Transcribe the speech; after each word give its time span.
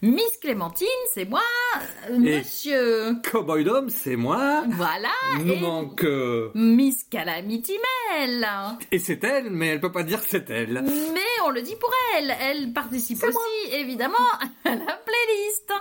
Miss 0.00 0.38
Clémentine, 0.52 0.86
c'est 1.14 1.24
moi. 1.24 1.40
Euh, 2.10 2.18
Monsieur. 2.18 3.14
Cowboy 3.30 3.64
Dom, 3.64 3.88
c'est 3.88 4.16
moi. 4.16 4.64
Voilà. 4.68 5.08
Il 5.38 5.46
nous 5.46 5.52
et 5.54 5.60
manque. 5.60 6.04
euh, 6.04 6.50
Miss 6.54 7.04
Calamity 7.04 7.72
Mel. 8.18 8.46
Et 8.90 8.98
c'est 8.98 9.24
elle, 9.24 9.48
mais 9.48 9.68
elle 9.68 9.80
peut 9.80 9.90
pas 9.92 10.02
dire 10.02 10.20
que 10.20 10.28
c'est 10.28 10.50
elle. 10.50 10.82
Mais 11.14 11.20
on 11.46 11.50
le 11.50 11.62
dit 11.62 11.74
pour 11.76 11.90
elle. 12.18 12.36
Elle 12.38 12.72
participe 12.74 13.22
aussi, 13.24 13.72
évidemment, 13.74 14.18
à 14.66 14.70
la 14.74 14.74
playlist. 14.76 15.72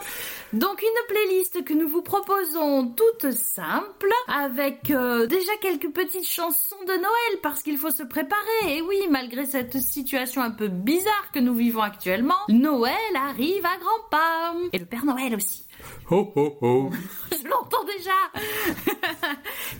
Donc 0.53 0.81
une 0.81 1.05
playlist 1.13 1.65
que 1.65 1.73
nous 1.73 1.89
vous 1.89 2.01
proposons 2.01 2.87
toute 2.95 3.31
simple, 3.33 4.09
avec 4.29 4.89
euh, 4.89 5.25
déjà 5.27 5.51
quelques 5.61 5.89
petites 5.91 6.27
chansons 6.27 6.75
de 6.87 6.93
Noël, 6.93 7.39
parce 7.43 7.61
qu'il 7.61 7.77
faut 7.77 7.91
se 7.91 8.03
préparer. 8.03 8.39
Et 8.77 8.81
oui, 8.81 8.97
malgré 9.09 9.45
cette 9.45 9.77
situation 9.79 10.41
un 10.41 10.51
peu 10.51 10.69
bizarre 10.69 11.31
que 11.33 11.39
nous 11.39 11.53
vivons 11.55 11.81
actuellement, 11.81 12.35
Noël 12.47 12.93
arrive 13.17 13.65
à 13.65 13.77
grands 13.77 14.07
pas. 14.09 14.53
Et 14.73 14.77
le 14.77 14.85
Père 14.85 15.05
Noël 15.05 15.35
aussi. 15.35 15.65
Je 17.31 17.47
l'entends 17.47 17.85
déjà. 17.85 18.11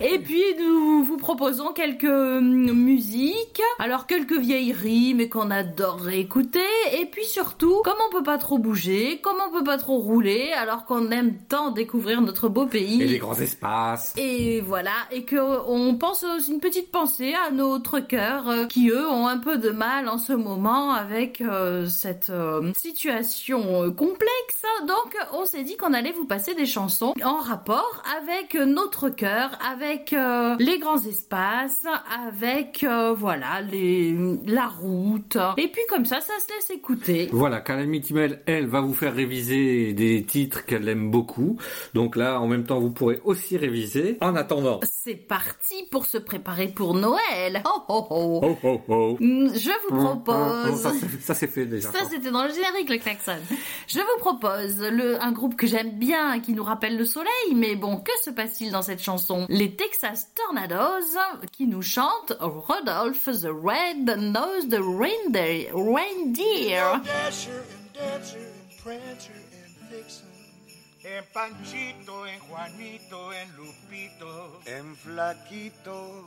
Et 0.00 0.18
puis 0.18 0.42
nous 0.58 1.04
vous 1.04 1.16
proposons 1.16 1.72
quelques 1.72 2.04
hum, 2.04 2.72
musiques, 2.72 3.62
alors 3.78 4.06
quelques 4.06 4.38
vieilleries 4.38 5.14
mais 5.14 5.28
qu'on 5.28 5.50
adorerait 5.50 6.20
écouter. 6.20 6.60
Et 6.98 7.06
puis 7.06 7.24
surtout, 7.24 7.82
comme 7.84 7.98
on 8.08 8.10
peut 8.10 8.22
pas 8.22 8.38
trop 8.38 8.58
bouger, 8.58 9.20
comme 9.22 9.36
on 9.46 9.52
peut 9.52 9.64
pas 9.64 9.76
trop 9.76 9.98
rouler, 9.98 10.50
alors 10.52 10.86
qu'on 10.86 11.10
aime 11.10 11.36
tant 11.48 11.70
découvrir 11.70 12.22
notre 12.22 12.48
beau 12.48 12.66
pays. 12.66 13.02
Et 13.02 13.08
les 13.08 13.18
grands 13.18 13.38
espaces. 13.38 14.14
Et 14.16 14.60
voilà, 14.62 14.94
et 15.10 15.24
que 15.24 15.36
on 15.68 15.96
pense 15.96 16.24
aussi 16.24 16.52
une 16.52 16.60
petite 16.60 16.90
pensée 16.90 17.34
à 17.46 17.50
nos 17.50 17.78
truckers 17.78 18.48
euh, 18.48 18.66
qui 18.66 18.88
eux 18.88 19.08
ont 19.08 19.26
un 19.26 19.38
peu 19.38 19.58
de 19.58 19.70
mal 19.70 20.08
en 20.08 20.18
ce 20.18 20.32
moment 20.32 20.92
avec 20.92 21.40
euh, 21.40 21.86
cette 21.86 22.30
euh, 22.30 22.72
situation 22.74 23.92
complexe. 23.92 24.62
Donc 24.86 25.16
on 25.34 25.44
s'est 25.44 25.64
dit 25.64 25.76
qu'on 25.76 25.92
allait 25.92 26.12
vous 26.12 26.21
passer 26.26 26.54
des 26.54 26.66
chansons 26.66 27.14
en 27.24 27.36
rapport 27.38 28.02
avec 28.18 28.54
nos 28.54 28.86
truckers, 28.86 29.58
avec 29.72 30.12
euh, 30.12 30.56
les 30.58 30.78
grands 30.78 30.98
espaces, 31.02 31.84
avec 32.28 32.84
euh, 32.84 33.12
voilà 33.16 33.60
les 33.60 34.16
la 34.46 34.66
route. 34.68 35.36
Et 35.56 35.68
puis 35.68 35.82
comme 35.88 36.04
ça, 36.04 36.20
ça 36.20 36.32
se 36.46 36.52
laisse 36.54 36.70
écouter. 36.70 37.28
Voilà, 37.32 37.60
Calamity 37.60 38.14
Mel, 38.14 38.42
elle, 38.46 38.66
va 38.66 38.80
vous 38.80 38.94
faire 38.94 39.14
réviser 39.14 39.92
des 39.92 40.24
titres 40.24 40.64
qu'elle 40.64 40.88
aime 40.88 41.10
beaucoup. 41.10 41.56
Donc 41.94 42.16
là, 42.16 42.40
en 42.40 42.46
même 42.46 42.64
temps, 42.64 42.80
vous 42.80 42.90
pourrez 42.90 43.20
aussi 43.24 43.56
réviser. 43.56 44.18
En 44.20 44.36
attendant. 44.36 44.80
C'est 44.84 45.14
parti 45.16 45.84
pour 45.90 46.06
se 46.06 46.18
préparer 46.18 46.68
pour 46.68 46.94
Noël. 46.94 47.62
Oh 47.64 47.82
oh 47.88 48.06
oh. 48.10 48.40
Oh 48.42 48.58
oh 48.64 48.80
oh. 48.88 49.16
Je 49.20 49.70
vous 49.88 49.96
propose. 50.04 50.80
Ça, 50.80 50.92
c'est- 50.92 51.20
ça 51.20 51.34
c'est 51.34 51.46
fait 51.46 51.66
déjà. 51.66 51.90
Ça, 51.90 52.04
c'était 52.10 52.30
dans 52.30 52.44
le 52.44 52.50
générique, 52.52 52.88
le 52.88 52.98
klaxon. 52.98 53.32
Je 53.88 53.98
vous 53.98 54.18
propose 54.18 54.78
le, 54.80 55.22
un 55.22 55.32
groupe 55.32 55.56
que 55.56 55.66
j'aime 55.66 55.98
bien, 56.02 56.40
qui 56.40 56.52
nous 56.52 56.64
rappelle 56.64 56.96
le 56.96 57.04
soleil, 57.04 57.54
mais 57.54 57.76
bon, 57.76 57.98
que 57.98 58.10
se 58.24 58.30
passe-t-il 58.30 58.72
dans 58.72 58.82
cette 58.82 59.00
chanson? 59.00 59.46
Les 59.48 59.76
Texas 59.76 60.32
Tornadoes, 60.34 61.16
qui 61.52 61.68
nous 61.68 61.82
chantent 61.82 62.32
Rodolph 62.40 63.26
the 63.26 63.46
Red-Nosed 63.46 64.74
Reindeer. 64.74 65.70
Reindeer. 65.72 67.00
En 71.04 71.22
Panchito, 71.32 72.12
en 72.12 72.38
Juanito, 72.48 73.16
en 73.16 73.48
Lupito. 73.56 74.34
Flaquito. 75.04 76.24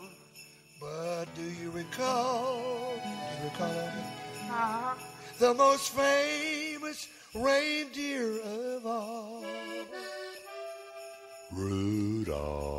But 0.79 1.25
do 1.35 1.43
you 1.43 1.71
recall, 1.71 2.93
do 3.03 3.09
you 3.09 3.49
recall 3.49 4.95
the 5.39 5.53
most 5.53 5.91
famous 5.93 7.07
reindeer 7.33 8.39
of 8.43 8.85
all? 8.85 9.64
Rudolph. 11.57 12.74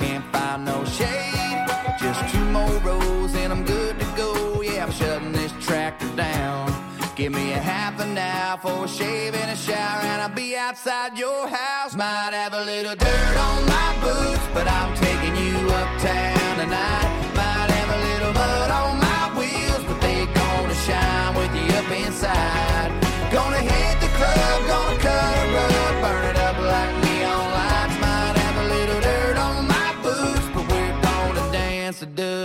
Can't 0.00 0.24
find 0.32 0.64
no 0.64 0.84
shade. 0.84 1.66
Just 2.00 2.20
two 2.32 2.44
more 2.56 2.76
rows 2.88 3.34
and 3.34 3.52
I'm 3.52 3.64
good 3.64 3.98
to 4.00 4.06
go. 4.16 4.62
Yeah, 4.62 4.84
I'm 4.84 4.92
shutting 4.92 5.32
this 5.32 5.52
tractor 5.60 6.08
down. 6.16 6.72
Give 7.16 7.32
me 7.32 7.52
a 7.52 7.58
half 7.58 8.00
an 8.00 8.16
hour 8.16 8.56
for 8.58 8.86
a 8.86 8.88
shave 8.88 9.34
and 9.34 9.50
a 9.50 9.56
shower, 9.56 10.00
and 10.10 10.22
I'll 10.22 10.34
be 10.44 10.56
outside 10.56 11.18
your 11.18 11.48
house. 11.48 11.94
Might 11.94 12.32
have 12.32 12.54
a 12.54 12.64
little 12.64 12.96
dirt 12.96 13.36
on 13.48 13.58
my 13.76 13.90
boots, 14.00 14.46
but 14.54 14.66
I'm 14.66 14.94
taking 14.96 15.36
you 15.36 15.56
uptown 15.80 16.56
tonight. 16.62 17.10
Might 17.36 17.70
have 17.76 17.90
a 17.96 18.00
little 18.08 18.32
mud 18.32 18.70
on 18.70 18.92
my 19.08 19.24
wheels, 19.38 19.84
but 19.88 20.00
they 20.00 20.24
gonna 20.32 20.74
shine 20.86 21.34
with 21.36 21.52
you 21.60 21.68
up 21.80 21.90
inside. 22.06 22.90
Gonna 23.30 23.62
hit 23.72 24.00
the 24.00 24.10
club, 24.18 24.58
gonna 24.72 24.98
cut 25.04 25.34
a 25.42 25.46
rug, 25.54 25.94
burn 26.02 26.24
it 26.30 26.36
up 26.48 26.49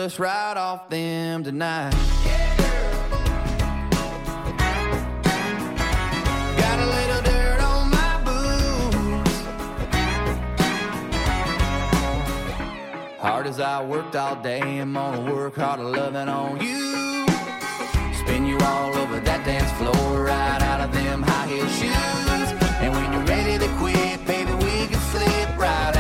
dust 0.06 0.20
right 0.20 0.56
off 0.56 0.88
them 0.88 1.44
tonight. 1.44 1.90
Got 6.62 6.80
a 6.80 6.86
little 6.96 7.22
dirt 7.24 7.60
on 7.64 7.90
my 7.90 8.22
boots. 8.24 9.38
Hard 13.20 13.48
as 13.48 13.60
I 13.60 13.84
worked 13.84 14.16
all 14.16 14.36
day, 14.36 14.62
I'm 14.62 14.94
gonna 14.94 15.34
work 15.34 15.56
harder 15.56 15.84
loving 15.84 16.30
on 16.30 16.62
you. 16.62 17.26
Spin 18.14 18.46
you 18.46 18.60
all 18.60 18.96
over 18.96 19.20
that 19.22 19.44
dance 19.44 19.72
floor, 19.80 20.26
right 20.26 20.62
out 20.62 20.82
of 20.82 20.92
them 20.94 21.24
high 21.24 21.48
heel 21.48 21.68
shoes. 21.80 22.52
And 22.80 22.94
when 22.94 23.12
you're 23.12 23.24
ready 23.24 23.58
to 23.58 23.68
quit, 23.80 24.24
baby, 24.28 24.54
we 24.54 24.86
can 24.86 25.00
slip 25.12 25.58
right 25.58 25.95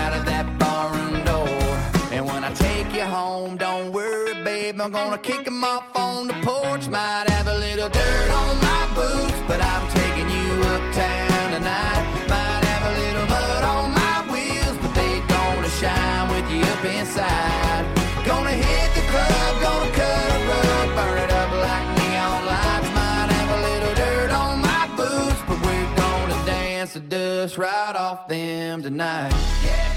I 2.45 2.53
take 2.53 2.93
you 2.93 3.01
home, 3.01 3.57
don't 3.57 3.91
worry, 3.91 4.35
babe, 4.43 4.79
I'm 4.79 4.91
gonna 4.91 5.17
kick 5.17 5.47
'em 5.47 5.63
off 5.63 5.85
on 5.95 6.27
the 6.27 6.35
porch. 6.43 6.87
Might 6.87 7.27
have 7.27 7.47
a 7.47 7.57
little 7.57 7.89
dirt 7.89 8.29
on 8.41 8.53
my 8.61 8.83
boots, 8.93 9.39
but 9.47 9.59
I'm 9.59 9.87
taking 9.99 10.29
you 10.29 10.49
uptown 10.73 11.45
tonight. 11.55 12.03
Might 12.29 12.63
have 12.69 12.83
a 12.91 12.93
little 13.01 13.27
mud 13.33 13.63
on 13.63 13.85
my 14.01 14.17
wheels, 14.31 14.77
but 14.79 14.93
they 14.93 15.13
gonna 15.35 15.71
shine 15.81 16.25
with 16.33 16.47
you 16.51 16.61
up 16.73 16.85
inside. 16.85 17.83
Gonna 18.27 18.55
hit 18.65 18.89
the 18.93 19.05
club, 19.11 19.51
gonna 19.65 19.91
cut 20.01 20.27
a 20.37 20.39
rug, 20.51 20.87
burn 20.97 21.17
it 21.25 21.31
up 21.41 21.51
like 21.65 21.87
neon 21.97 22.41
lights. 22.45 22.89
Might 22.99 23.29
have 23.37 23.49
a 23.57 23.59
little 23.69 23.93
dirt 24.03 24.31
on 24.43 24.61
my 24.61 24.85
boots, 24.95 25.41
but 25.47 25.57
we're 25.65 25.91
gonna 26.03 26.37
dance 26.45 26.93
the 26.93 26.99
dust 26.99 27.57
right 27.57 27.95
off 27.95 28.27
them 28.27 28.83
tonight. 28.83 29.33
Got 29.65 29.94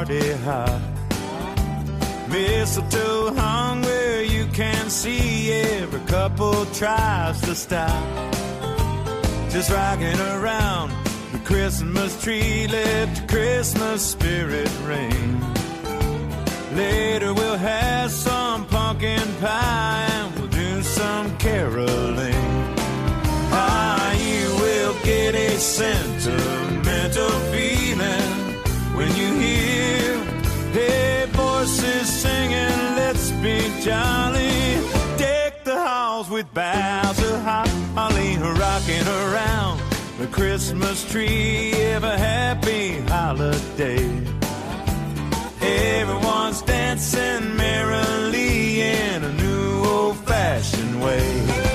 party 0.00 0.32
hop. 0.44 0.80
Mistletoe 2.30 3.34
hung 3.34 3.82
where 3.82 4.22
you 4.22 4.46
can 4.46 4.88
see 4.88 5.52
every 5.52 6.00
couple 6.06 6.64
tries 6.72 7.38
to 7.42 7.54
stop. 7.54 8.02
Just 9.50 9.70
rocking 9.70 10.18
around 10.34 10.90
the 11.32 11.38
Christmas 11.44 12.10
tree, 12.22 12.66
let 12.68 13.14
the 13.14 13.26
Christmas 13.28 14.00
spirit 14.12 14.70
ring. 14.86 15.38
Later 16.74 17.34
we'll 17.34 17.58
have 17.58 18.10
some 18.10 18.64
pumpkin 18.68 19.28
pie 19.40 20.08
and 20.12 20.34
we'll 20.38 20.48
do 20.48 20.82
some 20.82 21.36
caroling. 21.36 22.46
Ah, 23.52 24.12
you 24.14 24.46
will 24.62 24.94
get 25.04 25.34
a 25.34 25.58
sentimental 25.58 27.30
feeling 27.52 28.39
Hey, 30.72 31.26
voices 31.30 32.08
singing, 32.08 32.94
let's 32.94 33.32
be 33.42 33.58
jolly. 33.82 34.78
Deck 35.18 35.64
the 35.64 35.76
halls 35.76 36.30
with 36.30 36.52
boughs 36.54 37.18
of 37.18 37.40
holly, 37.42 38.36
rocking 38.38 39.06
around 39.06 39.80
the 40.18 40.28
Christmas 40.28 41.10
tree. 41.10 41.72
Have 41.72 42.04
a 42.04 42.16
happy 42.16 43.00
holiday. 43.00 44.04
Everyone's 45.60 46.62
dancing 46.62 47.56
merrily 47.56 48.80
in 48.80 49.24
a 49.24 49.32
new 49.32 49.84
old 49.84 50.16
fashioned 50.18 51.02
way. 51.02 51.69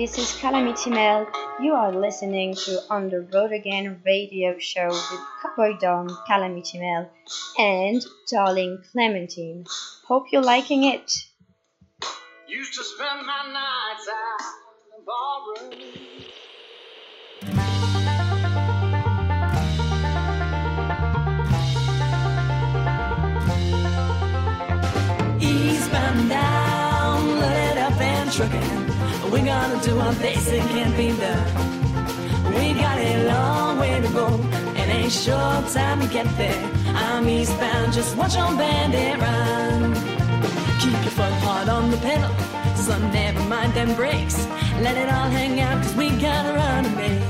this 0.00 0.16
is 0.16 0.32
Calamity 0.40 0.88
Mel. 0.88 1.28
You 1.60 1.74
are 1.74 1.92
listening 1.92 2.54
to 2.54 2.80
On 2.88 3.10
the 3.10 3.20
Road 3.20 3.52
Again 3.52 4.00
radio 4.02 4.58
show 4.58 4.88
with 4.88 5.20
Cowboy 5.42 5.76
Dom, 5.78 6.08
Calamity 6.26 6.78
Mel, 6.78 7.10
and 7.58 8.02
Darling 8.30 8.82
Clementine. 8.92 9.66
Hope 10.08 10.32
you're 10.32 10.40
liking 10.40 10.84
it. 10.84 11.12
Used 12.48 12.72
to 12.78 12.82
spend 12.82 13.26
my 13.26 13.42
nights 13.52 14.08
out 14.08 14.40
in 14.86 14.90
the 14.96 15.04
ballroom. 15.04 15.74
Eastbound 25.42 26.28
down, 26.30 27.38
loaded 27.38 27.76
up 27.76 28.00
and 28.00 28.30
truckin'. 28.30 28.99
We're 29.30 29.44
gonna 29.44 29.80
do 29.82 29.98
our 29.98 30.12
best, 30.14 30.48
it 30.48 30.62
can't 30.74 30.96
be 30.96 31.08
done. 31.16 31.46
We 32.52 32.74
got 32.74 32.98
a 32.98 33.26
long 33.28 33.78
way 33.78 34.00
to 34.00 34.08
go, 34.08 34.26
and 34.78 34.90
ain't 34.90 35.12
short 35.12 35.68
time 35.68 36.00
to 36.00 36.08
get 36.08 36.26
there. 36.36 36.60
I'm 36.94 37.28
eastbound, 37.28 37.92
just 37.92 38.16
watch 38.16 38.34
your 38.34 38.52
bandit 38.56 39.20
run. 39.20 39.94
Keep 40.80 40.98
your 41.04 41.14
foot 41.18 41.32
hard 41.44 41.68
on 41.68 41.90
the 41.92 41.96
pedal, 41.98 42.32
so 42.74 42.98
never 43.10 43.42
mind 43.44 43.72
them 43.74 43.94
brakes. 43.94 44.38
Let 44.82 44.96
it 44.96 45.08
all 45.12 45.30
hang 45.30 45.60
out, 45.60 45.82
cause 45.82 45.94
we 45.94 46.10
gotta 46.10 46.52
run 46.52 46.84
and 46.86 46.96
make. 46.96 47.22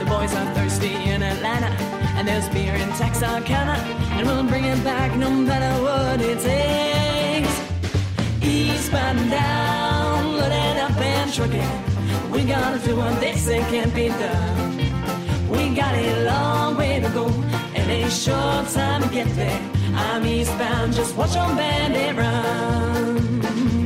The 0.00 0.06
boys 0.06 0.34
are 0.34 0.54
thirsty 0.54 0.94
in 0.94 1.22
Atlanta, 1.22 1.70
and 2.16 2.26
there's 2.26 2.48
beer 2.48 2.74
in 2.74 2.88
Texarkana, 3.02 3.76
and 4.16 4.26
we'll 4.26 4.48
bring 4.52 4.64
it 4.64 4.82
back 4.82 5.16
no 5.16 5.30
matter 5.30 5.72
what 5.80 6.20
it 6.20 6.40
takes. 6.40 7.54
Eastbound 8.42 9.30
down, 9.30 9.91
and 11.32 11.50
trucking. 11.50 12.30
We 12.30 12.44
gotta 12.44 12.78
do 12.86 12.96
what 12.96 13.20
they 13.20 13.34
say 13.36 13.58
can't 13.60 13.94
be 13.94 14.08
done. 14.08 14.76
We 15.48 15.74
got 15.74 15.94
a 15.94 16.24
long 16.26 16.76
way 16.76 17.00
to 17.00 17.08
go, 17.10 17.26
and 17.74 17.90
a 17.90 18.10
short 18.10 18.68
time 18.68 19.02
to 19.02 19.08
get 19.08 19.28
there. 19.36 19.60
I'm 19.94 20.26
eastbound, 20.26 20.94
just 20.94 21.16
watch 21.16 21.34
your 21.34 21.48
bandit 21.56 22.16
run. 22.16 23.81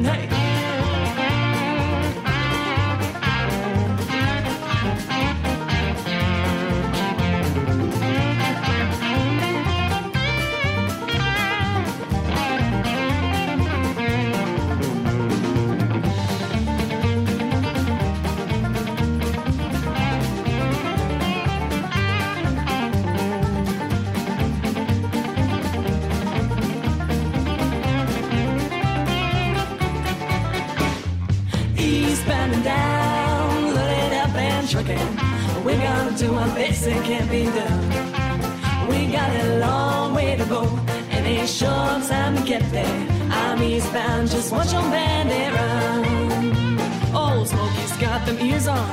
It 36.84 37.02
can't 37.04 37.30
be 37.30 37.44
done. 37.44 38.88
We 38.88 39.06
got 39.06 39.30
a 39.44 39.58
long 39.58 40.14
way 40.14 40.36
to 40.36 40.44
go, 40.44 40.62
and 41.10 41.26
a 41.26 41.46
short 41.46 42.02
time 42.04 42.36
to 42.36 42.42
get 42.42 42.62
there. 42.72 43.06
I'm 43.30 43.62
eastbound, 43.62 44.28
just 44.30 44.52
watch 44.52 44.72
your 44.72 44.82
bandit 44.82 45.52
run. 45.58 47.14
Old 47.14 47.48
Smokey's 47.48 47.96
got 47.96 48.26
them 48.26 48.38
ears 48.40 48.66
on, 48.68 48.88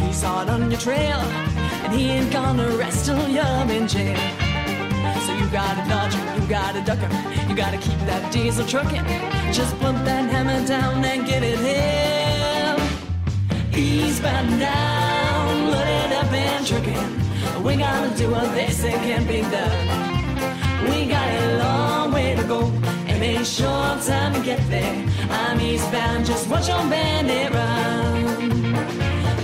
he's 0.00 0.22
hot 0.22 0.48
on 0.48 0.70
your 0.70 0.80
trail, 0.80 1.20
and 1.84 1.92
he 1.92 2.10
ain't 2.10 2.32
gonna 2.32 2.68
rest 2.76 3.06
till 3.06 3.28
you're 3.28 3.70
in 3.76 3.88
jail. 3.88 4.18
So 5.24 5.32
you 5.34 5.46
gotta 5.50 5.82
dodge 5.88 6.14
him, 6.14 6.42
you 6.42 6.48
gotta 6.48 6.80
duck 6.82 6.98
him, 6.98 7.12
you 7.48 7.56
gotta 7.56 7.78
keep 7.78 7.98
that 8.10 8.32
diesel 8.32 8.66
trucking. 8.66 9.04
Just 9.52 9.74
put 9.80 9.94
that 10.04 10.30
hammer 10.30 10.66
down 10.66 11.04
and 11.04 11.26
get 11.26 11.42
it 11.42 11.58
him. 11.58 12.76
Eastbound 13.74 14.60
down, 14.60 15.05
and 16.32 16.66
trucking. 16.66 17.62
We 17.62 17.76
gotta 17.76 18.16
do 18.16 18.30
what 18.30 18.52
they 18.54 18.68
say 18.68 18.92
can't 18.92 19.26
be 19.26 19.42
done. 19.42 20.90
We 20.90 21.06
got 21.06 21.28
a 21.28 21.58
long 21.58 22.12
way 22.12 22.34
to 22.34 22.44
go, 22.44 22.60
and 23.06 23.22
a 23.22 23.44
short 23.44 24.02
time 24.02 24.34
to 24.34 24.40
get 24.40 24.60
there. 24.68 25.06
I'm 25.30 25.60
eastbound, 25.60 26.26
just 26.26 26.48
watch 26.48 26.68
your 26.68 26.78
bandit 26.88 27.52
run. 27.52 28.76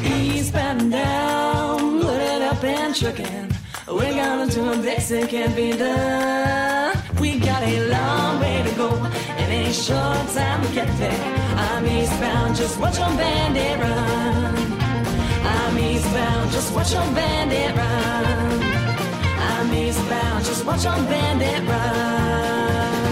Eastbound 0.04 0.90
down, 0.90 2.00
loaded 2.00 2.42
up 2.42 2.62
and 2.64 2.94
trucking. 2.94 3.50
We're 3.88 4.14
gonna 4.14 4.50
do 4.50 4.64
what 4.64 4.82
they 4.82 4.98
say 4.98 5.26
can't 5.26 5.54
be 5.56 5.72
done. 5.72 6.96
We 7.20 7.38
got 7.38 7.62
a 7.62 7.88
long 7.88 8.40
way 8.40 8.62
to 8.62 8.74
go, 8.76 8.90
and 9.40 9.52
a 9.52 9.72
short 9.72 10.28
time 10.34 10.62
to 10.66 10.72
get 10.72 10.88
there. 10.98 11.20
I'm 11.56 11.86
eastbound, 11.86 12.56
just 12.56 12.78
watch 12.80 12.98
your 12.98 13.08
bandit 13.08 13.78
run. 13.80 14.81
Eastbound, 16.12 16.52
just 16.52 16.74
watch 16.74 16.92
your 16.92 17.14
bandit 17.14 17.74
run. 17.74 18.62
I'm 19.40 19.72
eastbound, 19.72 20.44
just 20.44 20.66
watch 20.66 20.84
your 20.84 20.92
bandit 21.08 21.66
run. 21.66 23.11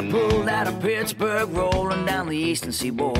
I 0.00 0.10
pulled 0.10 0.48
out 0.48 0.66
of 0.66 0.80
Pittsburgh, 0.80 1.50
rolling 1.50 2.06
down 2.06 2.30
the 2.30 2.36
eastern 2.36 2.72
seaboard. 2.72 3.18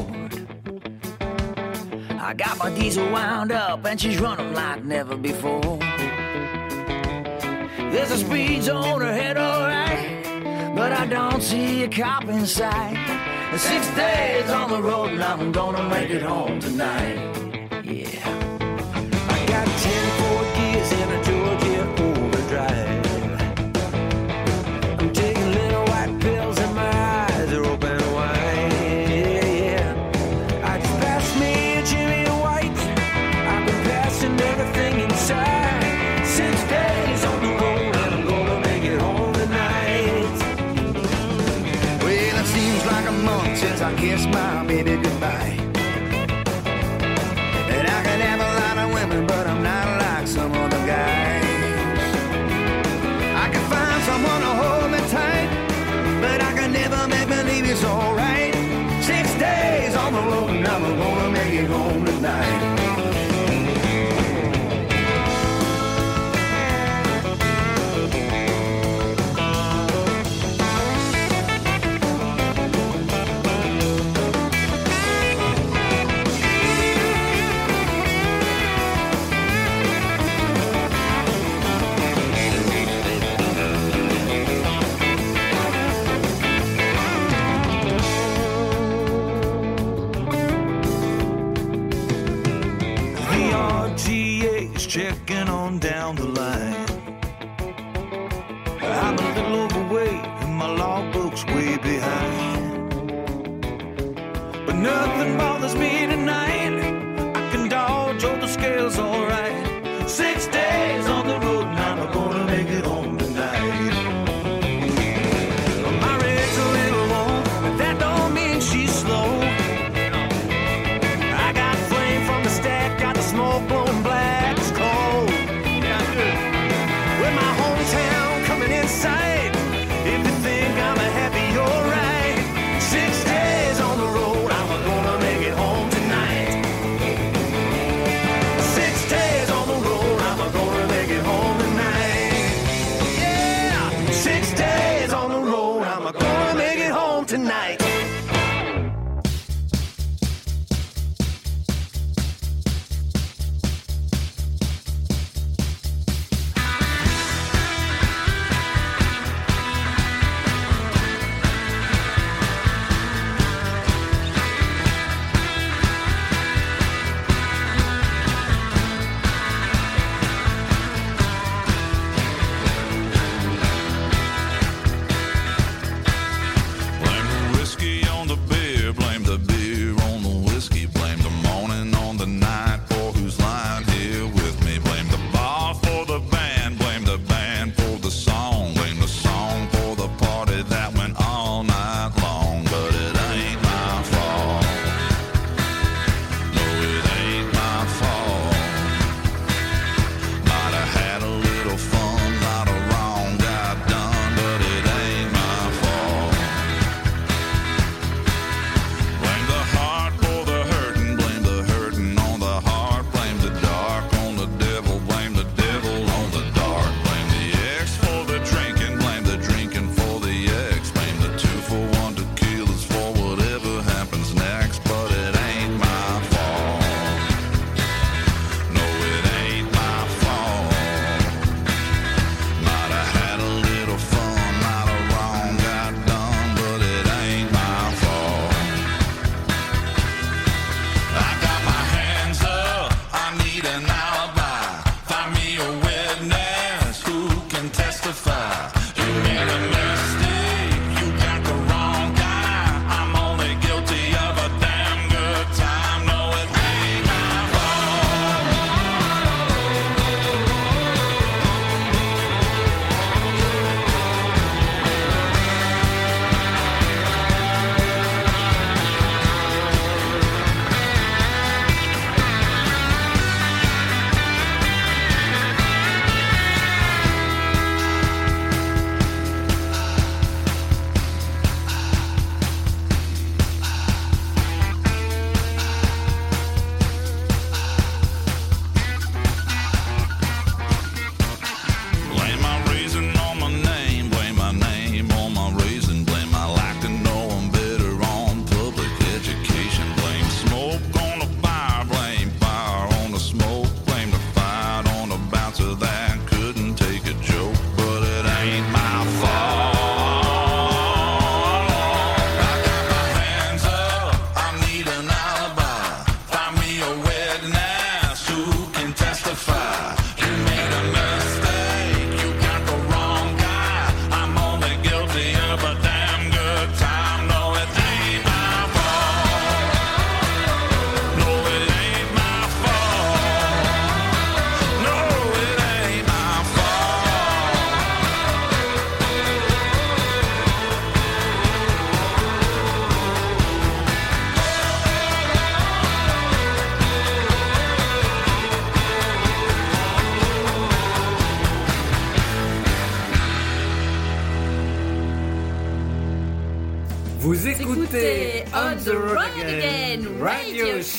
I 2.18 2.32
got 2.32 2.56
my 2.56 2.74
diesel 2.74 3.04
wound 3.10 3.52
up, 3.52 3.84
and 3.84 4.00
she's 4.00 4.18
running 4.18 4.54
like 4.54 4.82
never 4.82 5.14
before. 5.14 5.76
There's 7.92 8.10
a 8.10 8.16
speed 8.16 8.62
zone 8.62 9.02
ahead, 9.02 9.36
alright, 9.36 10.74
but 10.74 10.92
I 10.92 11.04
don't 11.04 11.42
see 11.42 11.82
a 11.82 11.88
cop 11.88 12.24
in 12.28 12.46
sight. 12.46 12.96
Six 13.58 13.86
days 13.94 14.48
on 14.48 14.70
the 14.70 14.80
road, 14.80 15.10
and 15.10 15.22
I'm 15.22 15.52
gonna 15.52 15.86
make 15.86 16.08
it 16.08 16.22
home 16.22 16.60
tonight. 16.60 17.29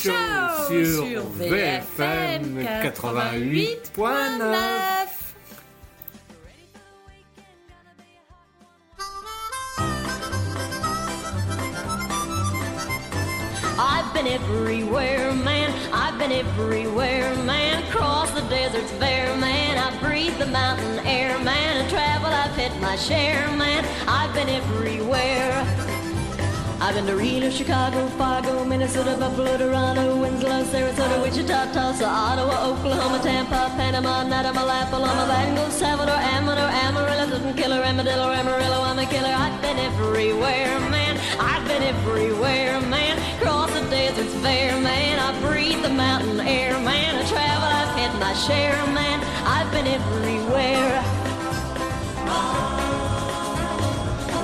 Show 0.01 0.65
sur 0.67 1.21
VFM 1.37 2.57
88.9. 2.57 5.07
I've 13.77 14.11
been 14.13 14.27
everywhere, 14.27 15.31
man. 15.33 15.71
I've 15.93 16.17
been 16.17 16.31
everywhere, 16.31 17.35
man. 17.43 17.83
Across 17.83 18.31
the 18.31 18.41
deserts 18.49 18.91
bare, 18.93 19.35
man. 19.37 19.77
I 19.77 19.95
breathe 19.99 20.37
the 20.39 20.47
mountain 20.47 20.99
air, 21.05 21.37
man. 21.39 21.81
And 21.81 21.89
travel, 21.91 22.27
I've 22.27 22.55
hit 22.55 22.71
my 22.81 22.95
share, 22.95 23.47
man. 23.55 23.85
I've 24.07 24.33
been 24.33 24.49
everywhere. 24.49 25.63
I've 26.83 26.95
been 26.95 27.05
to 27.05 27.15
Reno, 27.15 27.51
Chicago, 27.51 28.07
Fargo, 28.17 28.65
Minnesota, 28.65 29.15
Buffalo, 29.15 29.55
Toronto, 29.55 30.19
Winslow, 30.19 30.63
Sarasota, 30.63 31.21
Wichita, 31.21 31.71
Tulsa, 31.71 32.07
Ottawa, 32.07 32.69
Oklahoma, 32.69 33.19
Tampa, 33.21 33.71
Panama, 33.77 34.23
Natamala, 34.23 34.89
Paloma, 34.89 35.27
Bango, 35.27 35.69
Salvador, 35.69 36.15
Amador, 36.15 36.69
Amarillo, 36.83 37.29
Sutton 37.29 37.53
Killer, 37.53 37.83
Armadillo, 37.83 38.31
Amarillo, 38.31 38.81
I'm 38.81 38.97
a 38.97 39.05
killer. 39.05 39.29
I've 39.29 39.61
been 39.61 39.77
everywhere, 39.77 40.79
man. 40.89 41.19
I've 41.39 41.67
been 41.67 41.83
everywhere, 41.83 42.81
man. 42.81 43.15
Cross 43.39 43.71
the 43.79 43.87
deserts 43.91 44.33
bare, 44.41 44.75
man. 44.81 45.19
I 45.19 45.39
breathe 45.39 45.83
the 45.83 45.89
mountain 45.89 46.39
air, 46.39 46.79
man. 46.79 47.15
I 47.15 47.29
travel, 47.29 47.69
I've 47.79 47.95
had 47.95 48.19
my 48.19 48.33
share, 48.33 48.85
man. 48.87 49.19
I've 49.45 49.71
been 49.71 49.85
everywhere. 49.85 51.21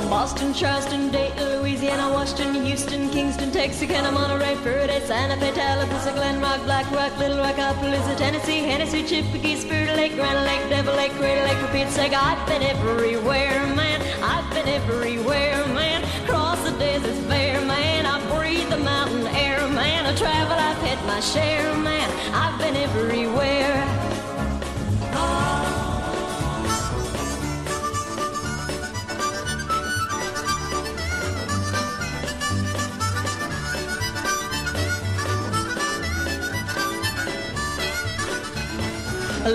Boston, 0.10 0.54
Charleston, 0.54 1.10
Dayton, 1.12 1.60
Louisiana, 1.60 2.10
Washington, 2.14 2.64
Houston, 2.66 3.10
Kingston, 3.10 3.52
Texarkana, 3.52 4.12
Monterey, 4.12 4.56
Faraday, 4.56 5.02
Santa 5.06 5.36
Fe, 5.38 5.52
Tallahassee, 5.52 6.12
Glen 6.12 6.40
Rock, 6.40 6.64
Black 6.64 6.90
Rock, 6.92 7.18
Little 7.18 7.40
Rock, 7.40 7.56
Appaloosa, 7.56 8.16
Tennessee, 8.18 8.60
Hennessy, 8.60 9.04
Chippewa, 9.04 9.56
Spirit 9.58 9.96
Lake, 9.98 10.16
Grand 10.16 10.46
Lake, 10.46 10.70
Devil 10.70 10.96
Lake, 10.96 11.12
Crater 11.14 11.44
Lake, 11.44 11.72
Pete's 11.74 11.94
sake, 11.94 12.14
I've 12.14 12.48
been 12.48 12.64
everywhere, 12.64 13.68
man. 13.76 14.02
I've 14.24 14.50
been 14.54 14.68
everywhere, 14.70 15.66
man. 15.68 16.04
Cross 16.26 16.64
the 16.64 16.78
deserts 16.78 17.20
bare, 17.28 17.60
man. 17.66 18.06
I 18.06 18.20
breathe 18.38 18.70
the 18.70 18.78
mountain 18.78 19.28
air, 19.28 19.68
man. 19.68 20.06
I 20.06 20.16
travel, 20.16 20.54
I've 20.54 20.82
hit 20.84 21.00
my 21.06 21.20
share, 21.20 21.76
man. 21.76 22.10
I've 22.34 22.58
been 22.60 22.76
everywhere. 22.78 24.07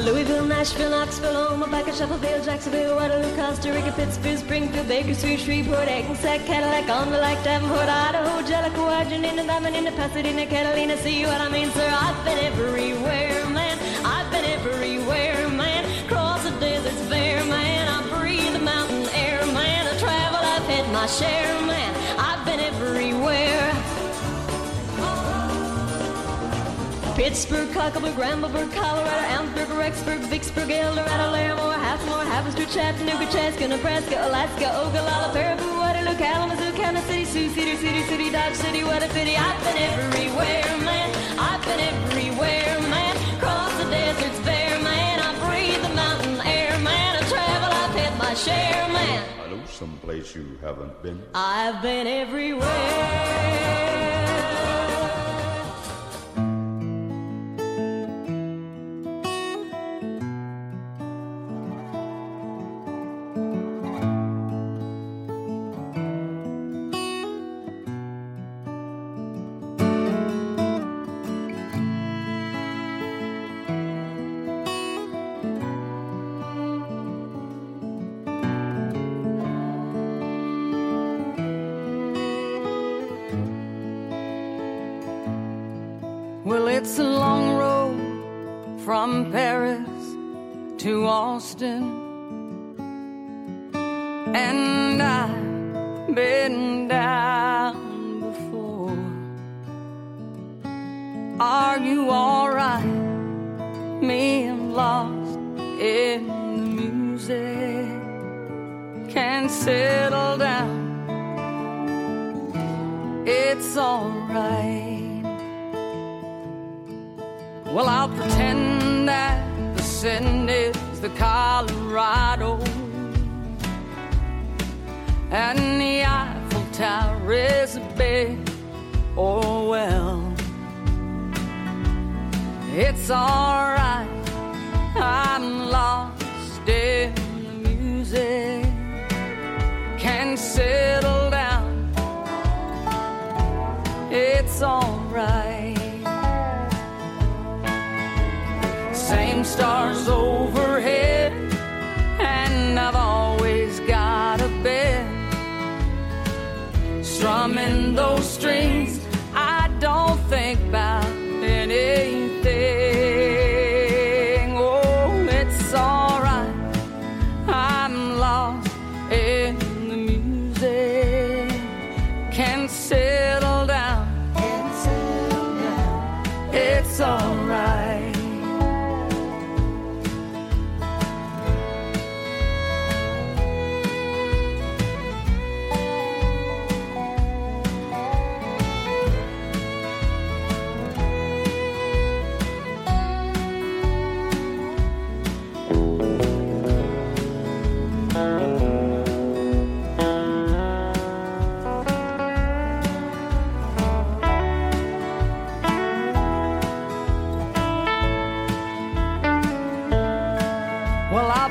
Louisville, 0.00 0.46
Nashville, 0.46 0.88
Knoxville, 0.88 1.36
Omaha, 1.36 1.82
Shuffleville, 1.92 2.42
Jacksonville, 2.42 2.96
Waterloo, 2.96 3.36
Costa 3.36 3.70
Rica, 3.72 3.92
Pittsburgh, 3.92 4.38
Springfield, 4.38 4.88
Bakersfield, 4.88 5.40
Shreveport, 5.40 5.86
Hackensack, 5.86 6.46
Cadillac, 6.46 6.88
on 6.88 7.10
the 7.10 7.18
Lake, 7.18 7.42
Davenport, 7.44 7.88
Idaho, 7.88 8.40
Jellicoe, 8.48 8.86
Argentina, 8.88 9.46
Diamond, 9.46 9.94
Pasadena, 9.94 10.46
Catalina. 10.46 10.96
See 10.96 11.26
what 11.26 11.40
I 11.42 11.50
mean, 11.50 11.70
sir? 11.72 11.86
I've 11.86 12.24
been 12.24 12.38
everywhere, 12.38 13.44
man. 13.50 13.78
I've 14.02 14.30
been 14.32 14.46
everywhere, 14.46 15.48
man. 15.50 16.08
Cross 16.08 16.44
the 16.44 16.58
deserts 16.58 17.02
bare, 17.10 17.44
man. 17.44 17.86
I 17.88 18.18
breathe 18.18 18.54
the 18.54 18.60
mountain 18.60 19.06
air, 19.14 19.44
man. 19.52 19.86
I 19.86 19.98
travel, 19.98 20.38
I've 20.38 20.66
had 20.72 20.90
my 20.90 21.06
share, 21.06 21.60
man. 21.66 21.94
I've 22.18 22.42
been 22.46 22.60
everywhere. 22.60 23.61
Pittsburgh, 27.22 27.72
Cockleburg, 27.72 28.18
Rambleburg, 28.18 28.72
Colorado, 28.72 29.22
Ellensburg, 29.30 29.68
Rexburg, 29.78 30.18
Vicksburg, 30.28 30.68
Eldorado, 30.72 31.30
Larimore, 31.30 31.78
Halfmore, 31.78 32.26
Haverstraw, 32.26 32.66
Chattanooga, 32.74 33.30
Chaska, 33.30 33.68
Nebraska, 33.68 34.26
Alaska, 34.26 34.66
Ogallala, 34.82 35.30
Paribu, 35.32 35.78
Waterloo, 35.78 36.18
Kalamazoo, 36.18 36.72
Kansas 36.72 37.04
City, 37.04 37.24
Sioux 37.24 37.48
City, 37.50 37.76
City, 37.76 38.02
City, 38.08 38.28
Dodge 38.32 38.54
City, 38.54 38.82
Water 38.82 39.08
City. 39.10 39.36
I've 39.36 39.62
been 39.62 39.78
everywhere, 39.78 40.78
man. 40.82 41.14
I've 41.38 41.64
been 41.64 41.78
everywhere, 41.78 42.80
man. 42.90 43.14
Cross 43.38 43.72
the 43.78 43.84
deserts 43.88 44.40
bare, 44.40 44.80
man. 44.82 45.20
I 45.20 45.30
breathe 45.46 45.80
the 45.80 45.94
mountain 45.94 46.40
air, 46.44 46.76
man. 46.80 47.22
I 47.22 47.28
travel, 47.28 47.70
I've 47.70 47.94
hit 47.94 48.18
my 48.18 48.34
share, 48.34 48.88
man. 48.88 49.24
I 49.46 49.48
know 49.48 49.64
someplace 49.66 50.34
you 50.34 50.58
haven't 50.60 51.00
been. 51.04 51.22
I've 51.36 51.80
been 51.82 52.08
everywhere. 52.08 53.52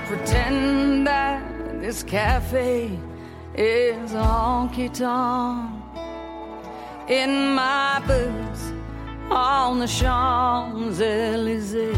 Pretend 0.07 1.07
that 1.07 1.43
this 1.81 2.03
cafe 2.03 2.99
is 3.55 4.13
a 4.13 4.23
honky 4.23 4.93
tonk. 4.93 5.71
In 7.09 7.55
my 7.55 8.01
boots 8.05 8.71
on 9.29 9.79
the 9.79 9.87
Champs 9.87 10.99
Elysees. 10.99 11.91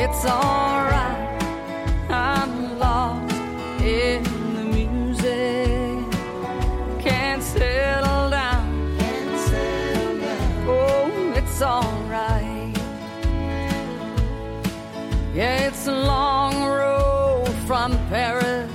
It's 0.00 0.24
alright, 0.24 1.42
I'm 2.10 2.78
lost 2.78 3.34
in 3.82 4.27
Paris 18.08 18.70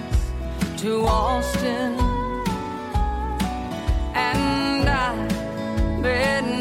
to 0.78 1.06
Austin. 1.08 1.98
And 4.14 4.88
I've 4.88 6.04
been 6.04 6.53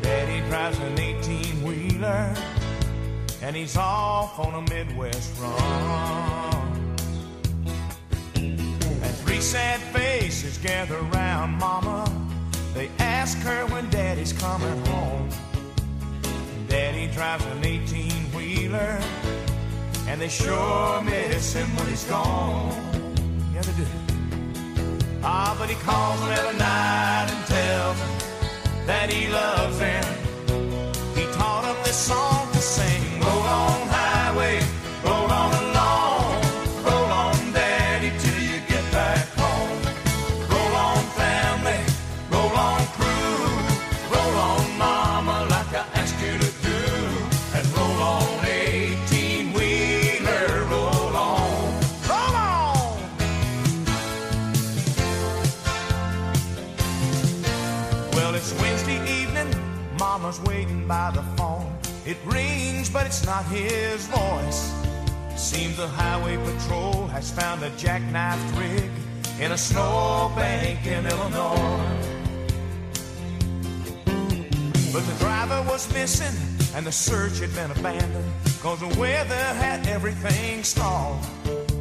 Daddy 0.00 0.38
drives 0.48 0.78
an 0.78 0.96
18 0.96 1.64
wheeler, 1.64 2.32
and 3.42 3.56
he's 3.56 3.76
off 3.76 4.38
on 4.38 4.54
a 4.54 4.62
Midwest 4.72 5.36
run. 5.40 6.96
And 8.36 9.16
three 9.24 9.40
sad 9.40 9.80
faces 9.92 10.56
gather 10.58 11.00
round 11.00 11.58
Mama. 11.58 12.08
They 12.74 12.90
ask 13.00 13.38
her 13.38 13.66
when 13.66 13.90
Daddy's 13.90 14.32
coming 14.32 14.86
home. 14.86 15.28
Daddy 16.68 17.08
drives 17.08 17.44
an 17.46 17.64
18 17.64 18.12
wheeler, 18.36 19.00
and 20.06 20.20
they 20.20 20.28
sure 20.28 21.02
miss 21.02 21.54
him 21.54 21.74
when 21.74 21.88
he's 21.88 22.04
gone. 22.04 22.70
Yeah, 23.52 23.62
they 23.62 23.72
do. 23.82 24.05
Ah, 25.22 25.56
but 25.58 25.68
he 25.68 25.76
calls 25.76 26.20
them 26.20 26.30
every 26.30 26.58
night 26.58 27.26
and 27.32 27.46
tells 27.46 27.98
them 27.98 28.86
that 28.86 29.10
he 29.10 29.28
loves 29.28 29.78
them. 29.78 30.04
He 31.14 31.24
taught 31.36 31.62
them 31.62 31.76
this 31.84 31.96
song 31.96 32.35
Rings, 62.24 62.88
but 62.88 63.06
it's 63.06 63.24
not 63.24 63.44
his 63.46 64.06
voice. 64.06 64.72
Seems 65.36 65.76
the 65.76 65.86
highway 65.86 66.36
patrol 66.36 67.06
has 67.08 67.30
found 67.30 67.62
a 67.62 67.70
jackknifed 67.70 68.58
rig 68.58 68.90
in 69.40 69.52
a 69.52 69.58
snowbank 69.58 70.86
in 70.86 71.06
Illinois. 71.06 72.16
But 74.92 75.04
the 75.06 75.16
driver 75.18 75.62
was 75.68 75.92
missing 75.92 76.34
and 76.74 76.86
the 76.86 76.92
search 76.92 77.38
had 77.40 77.54
been 77.54 77.70
abandoned 77.70 78.32
cause 78.66 78.80
the 78.80 79.00
weather 79.00 79.34
had 79.34 79.86
everything 79.86 80.64
stalled. 80.64 81.24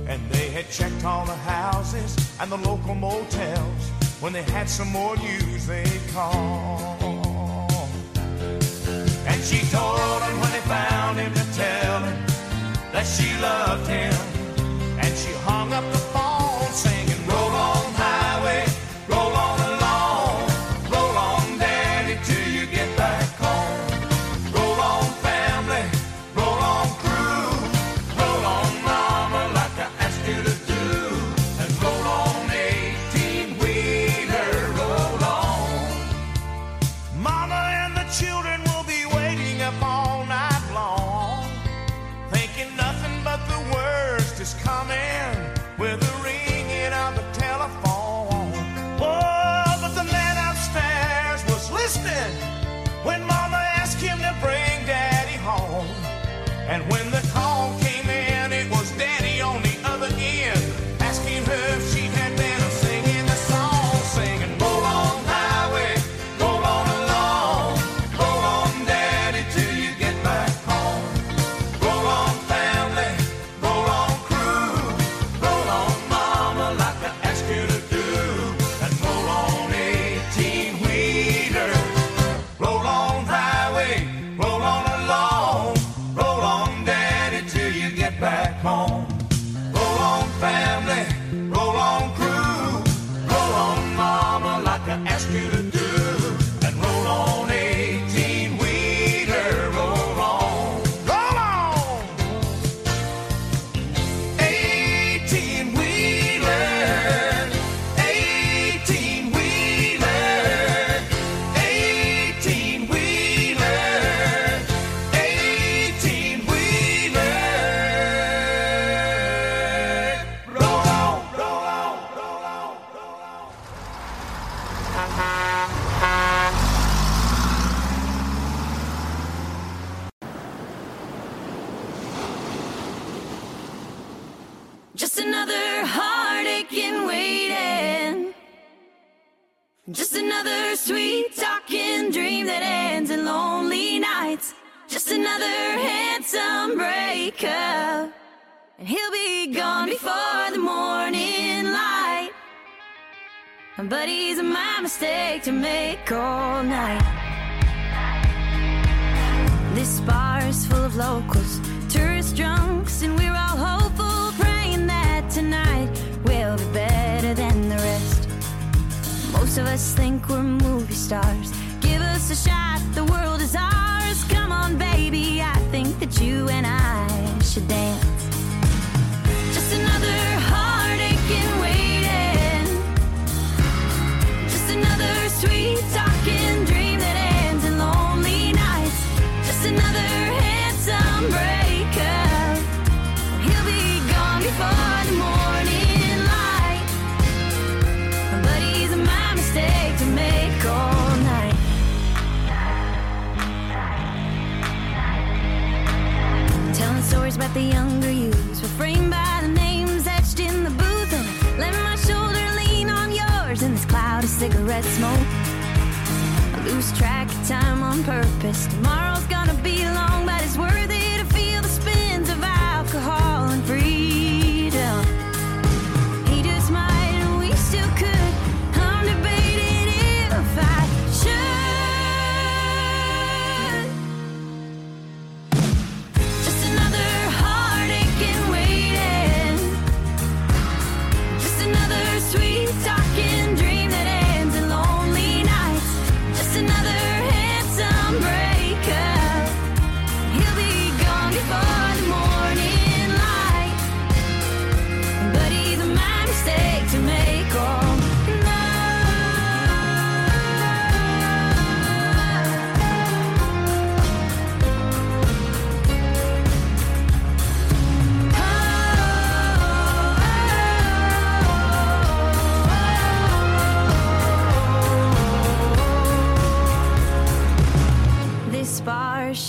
And 0.07 0.21
they 0.29 0.49
had 0.49 0.69
checked 0.69 1.03
all 1.03 1.25
the 1.25 1.35
houses 1.35 2.15
and 2.39 2.51
the 2.51 2.57
local 2.57 2.93
motels. 2.93 3.89
When 4.19 4.33
they 4.33 4.43
had 4.43 4.69
some 4.69 4.89
more 4.89 5.17
news, 5.17 5.65
they'd 5.65 6.01
call. 6.13 7.24
She 9.45 9.59
told 9.69 10.23
him 10.23 10.39
when 10.39 10.51
they 10.53 10.61
found 10.61 11.19
him 11.19 11.31
to 11.31 11.45
tell 11.53 12.01
him 12.01 12.17
that 12.91 13.05
she 13.05 13.29
loved 13.39 13.87
him. 13.87 14.11
And 14.97 15.15
she 15.15 15.33
hung 15.45 15.71
up 15.71 15.83
the 15.91 15.99
phone 15.99 16.24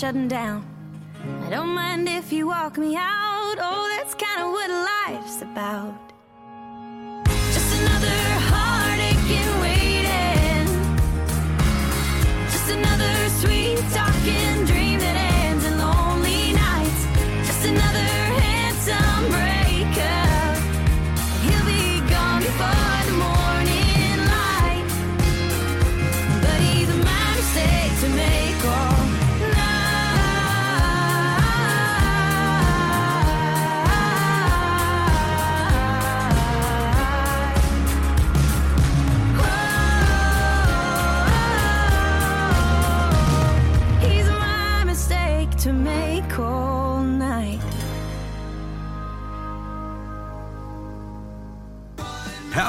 shutting 0.07 0.29
down. 0.29 0.63
I 1.43 1.49
don't 1.49 1.75
mind 1.75 2.07
if 2.07 2.31
you 2.31 2.47
walk 2.47 2.77
me 2.77 2.95
out. 2.95 3.57
Oh, 3.59 3.97
that's 3.97 4.15
kind 4.15 4.41
of 4.41 4.51
what 4.53 4.69
life's 4.69 5.41
about. 5.41 6.16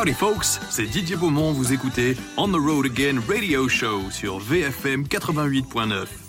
Howdy 0.00 0.12
folks, 0.14 0.60
c'est 0.70 0.86
Didier 0.86 1.16
Beaumont, 1.16 1.50
vous 1.50 1.72
écoutez 1.72 2.16
On 2.36 2.46
the 2.46 2.54
Road 2.54 2.86
Again 2.86 3.20
Radio 3.28 3.68
Show 3.68 4.12
sur 4.12 4.38
VFM 4.38 5.02
88.9. 5.02 6.27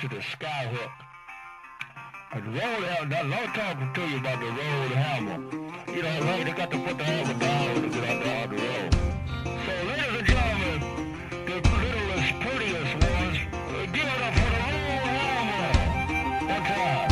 to 0.00 0.08
the 0.08 0.16
skyhook. 0.16 0.90
And 2.32 2.46
road 2.54 2.84
hammer, 2.84 3.28
lot 3.28 3.44
of 3.44 3.52
talking 3.52 3.92
to 3.92 4.08
you 4.08 4.16
about 4.16 4.40
the 4.40 4.46
road 4.46 4.92
hammer. 4.92 5.38
You 5.94 6.02
know, 6.02 6.20
long 6.20 6.44
they 6.44 6.52
got 6.52 6.70
to 6.70 6.78
put 6.78 6.96
the 6.96 7.04
hammer 7.04 7.38
down 7.38 7.82
to 7.82 7.88
get 7.90 8.04
out 8.08 8.24
there 8.24 8.42
on 8.42 8.48
the 8.48 8.56
road. 8.62 8.94
So, 9.44 9.72
ladies 9.88 10.14
and 10.18 10.26
gentlemen, 10.26 10.78
the 11.44 11.56
littlest, 11.84 12.32
prettiest 12.40 12.94
ones, 12.94 13.38
uh, 13.52 13.86
give 13.92 14.08
it 14.08 14.20
up 14.24 14.32
for 14.40 14.50
the 14.54 14.60
road 14.64 15.04
hammer. 15.20 15.72
One 16.48 16.64
time. 16.72 17.10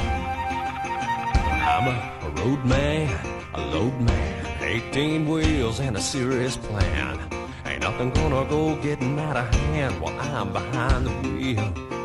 I'm 1.68 1.86
a, 1.88 1.96
a 2.26 2.30
road 2.40 2.62
man, 2.64 3.08
a 3.52 3.60
load 3.66 4.00
man, 4.00 4.62
18 4.62 5.28
wheels 5.28 5.80
and 5.80 5.94
a 5.94 6.00
serious 6.00 6.56
plan. 6.56 7.20
Ain't 7.66 7.82
nothing 7.82 8.10
gonna 8.12 8.48
go 8.48 8.76
getting 8.76 9.18
out 9.18 9.36
of 9.36 9.54
hand 9.54 10.00
while 10.00 10.18
I'm 10.18 10.54
behind 10.54 11.06
the 11.06 11.10
wheel. 11.28 11.97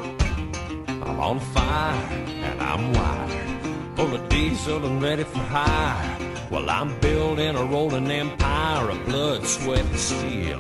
I'm 1.14 1.20
on 1.20 1.39
fire 1.39 2.09
and 2.49 2.59
I'm 2.59 2.91
wired, 2.91 3.95
full 3.95 4.16
of 4.16 4.30
diesel 4.30 4.84
and 4.84 4.99
ready 4.99 5.24
for 5.24 5.38
hire. 5.38 6.18
Well, 6.49 6.68
I'm 6.68 6.99
building 7.01 7.55
a 7.55 7.64
rolling 7.64 8.09
empire 8.09 8.89
of 8.89 9.05
blood, 9.05 9.45
sweat, 9.45 9.86
and 9.86 9.99
steel. 9.99 10.59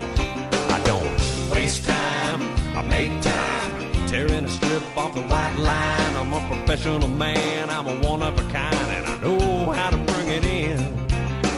I 0.69 0.79
don't 0.85 1.51
waste 1.51 1.85
time, 1.85 2.41
I 2.77 2.83
make 2.83 3.19
time. 3.23 4.07
Tearing 4.07 4.45
a 4.45 4.47
strip 4.47 4.95
off 4.95 5.15
the 5.15 5.23
white 5.23 5.57
line. 5.57 6.15
I'm 6.17 6.31
a 6.33 6.47
professional 6.47 7.07
man, 7.07 7.71
I'm 7.71 7.87
a 7.87 8.07
one 8.07 8.21
of 8.21 8.37
a 8.37 8.51
kind, 8.51 8.75
and 8.75 9.07
I 9.07 9.17
know 9.21 9.71
how 9.71 9.89
to 9.89 9.97
bring 9.97 10.27
it 10.27 10.45
in. 10.45 10.79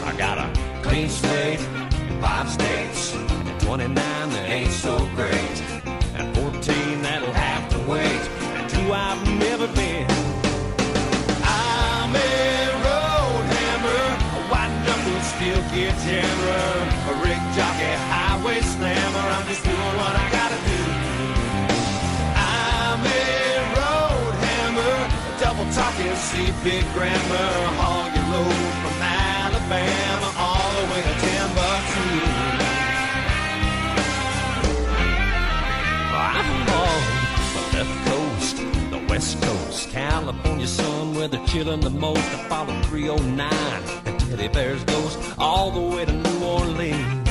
I 0.06 0.16
got 0.16 0.38
a 0.38 0.48
clean 0.82 1.10
slate, 1.10 1.60
five 2.22 2.48
states, 2.48 3.14
and 3.14 3.60
29 3.60 3.94
that 3.94 4.48
ain't 4.48 4.72
so 4.72 4.96
great, 5.14 5.62
steel 16.06 16.22
a 16.22 17.14
rig 17.24 17.42
jockey, 17.56 17.92
highway 18.14 18.60
slammer. 18.60 19.26
I'm 19.34 19.46
just 19.48 19.64
doing 19.64 19.94
what 19.98 20.14
I 20.14 20.26
gotta 20.38 20.60
do. 20.70 20.82
I'm 22.54 23.00
a 23.02 23.26
road 23.74 24.34
hammer, 24.46 24.96
double 25.42 25.66
talking, 25.74 26.14
see 26.14 26.48
big 26.62 26.84
grammar, 26.94 27.50
haul 27.78 28.06
your 28.14 28.26
load 28.34 28.72
from 28.82 28.96
Alabama 29.02 30.28
all 30.38 30.70
the 30.78 30.84
way 30.92 31.02
to 31.08 31.14
Timbuktu. 31.22 32.06
I'm 36.14 36.50
on 36.84 37.02
the 37.54 37.62
left 37.76 37.96
coast, 38.06 38.56
the 38.94 39.00
west 39.08 39.42
coast, 39.42 39.90
California 39.90 40.68
sun 40.68 41.14
where 41.16 41.26
they're 41.26 41.46
chilling 41.46 41.80
the 41.80 41.90
most. 41.90 42.28
I 42.36 42.48
follow 42.48 42.80
309 42.82 43.50
and 44.06 44.15
teddy 44.30 44.48
bears 44.48 44.82
ghost 44.84 45.18
all 45.38 45.70
the 45.70 45.96
way 45.96 46.04
to 46.04 46.12
New 46.12 46.44
Orleans. 46.44 47.28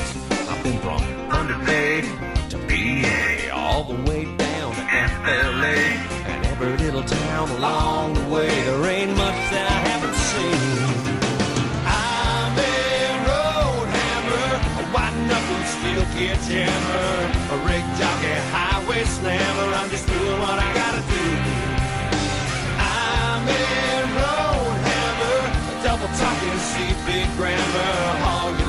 I've 0.48 0.62
been 0.62 0.78
from 0.80 1.00
Thunder 1.30 1.58
Bay 1.66 2.00
to 2.50 2.58
PA, 2.68 3.54
all 3.54 3.84
the 3.84 4.10
way 4.10 4.24
down 4.36 4.74
to 4.74 4.84
FLA, 5.12 5.76
and 6.30 6.46
every 6.46 6.76
little 6.78 7.02
town 7.02 7.50
along 7.50 8.14
the 8.14 8.26
way. 8.34 8.48
There 8.48 8.84
ain't 8.86 9.16
much 9.16 9.40
that 9.52 9.66
I 9.76 9.78
haven't 9.90 10.18
seen. 10.30 10.76
I'm 11.84 12.54
a 12.56 12.78
road 13.28 13.88
hammer, 13.98 14.48
a 14.80 14.84
white 14.94 15.16
knuckle 15.28 15.64
steel 15.74 16.04
gear 16.14 16.36
jammer, 16.48 17.12
a 17.52 17.56
rig 17.68 17.84
jockey, 17.98 18.36
highway 18.56 19.04
slammer. 19.04 19.68
I'm 19.74 19.90
just 19.90 20.06
doing 20.06 20.38
what 20.40 20.58
I 20.58 20.74
gotta 20.74 20.85
double 25.98 26.14
talking, 26.14 26.58
see 26.58 26.94
big 27.06 27.26
grammar, 27.36 28.18
haul 28.22 28.65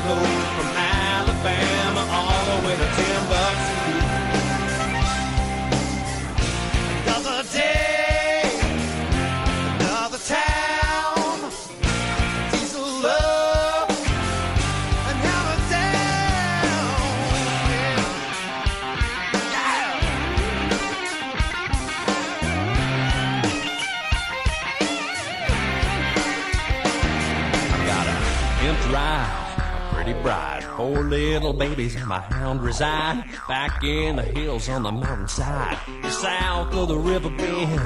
little 31.09 31.53
babies, 31.53 31.95
and 31.95 32.07
my 32.07 32.19
hound 32.19 32.61
reside 32.61 33.23
back 33.47 33.83
in 33.83 34.15
the 34.17 34.23
hills 34.23 34.69
on 34.69 34.83
the 34.83 34.91
mountainside, 34.91 35.77
south 36.09 36.73
of 36.73 36.87
the 36.89 36.97
river 36.97 37.29
bend. 37.29 37.79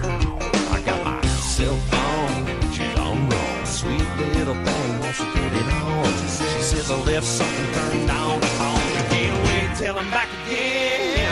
I 0.71 0.81
got 0.85 1.03
my 1.05 1.21
cell 1.27 1.75
phone, 1.75 2.71
she's 2.71 2.97
on 2.97 3.29
roll, 3.29 3.65
sweet 3.65 4.07
little 4.35 4.55
thing 4.55 4.99
wants 4.99 5.19
to 5.19 5.25
get 5.25 5.53
it 5.53 5.73
on. 5.73 6.05
She 6.05 6.27
says, 6.27 6.65
says 6.65 6.91
I 6.91 6.95
left 7.03 7.25
something 7.25 7.73
turned 7.73 8.09
on 8.09 8.39
the 8.39 8.47
phone. 8.47 8.97
I 8.97 9.07
can't 9.09 9.37
wait 9.45 9.77
till 9.77 9.97
I'm 9.99 10.09
back 10.09 10.29
again. 10.45 11.29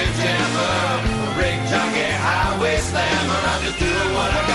steel 0.00 0.24
jammer, 0.24 1.12
a 1.24 1.38
rig 1.38 1.58
jockey, 1.68 2.10
highway 2.24 2.76
slammer. 2.78 3.40
I'm 3.50 3.62
just 3.64 3.78
doing 3.78 4.14
what 4.14 4.30
I 4.32 4.49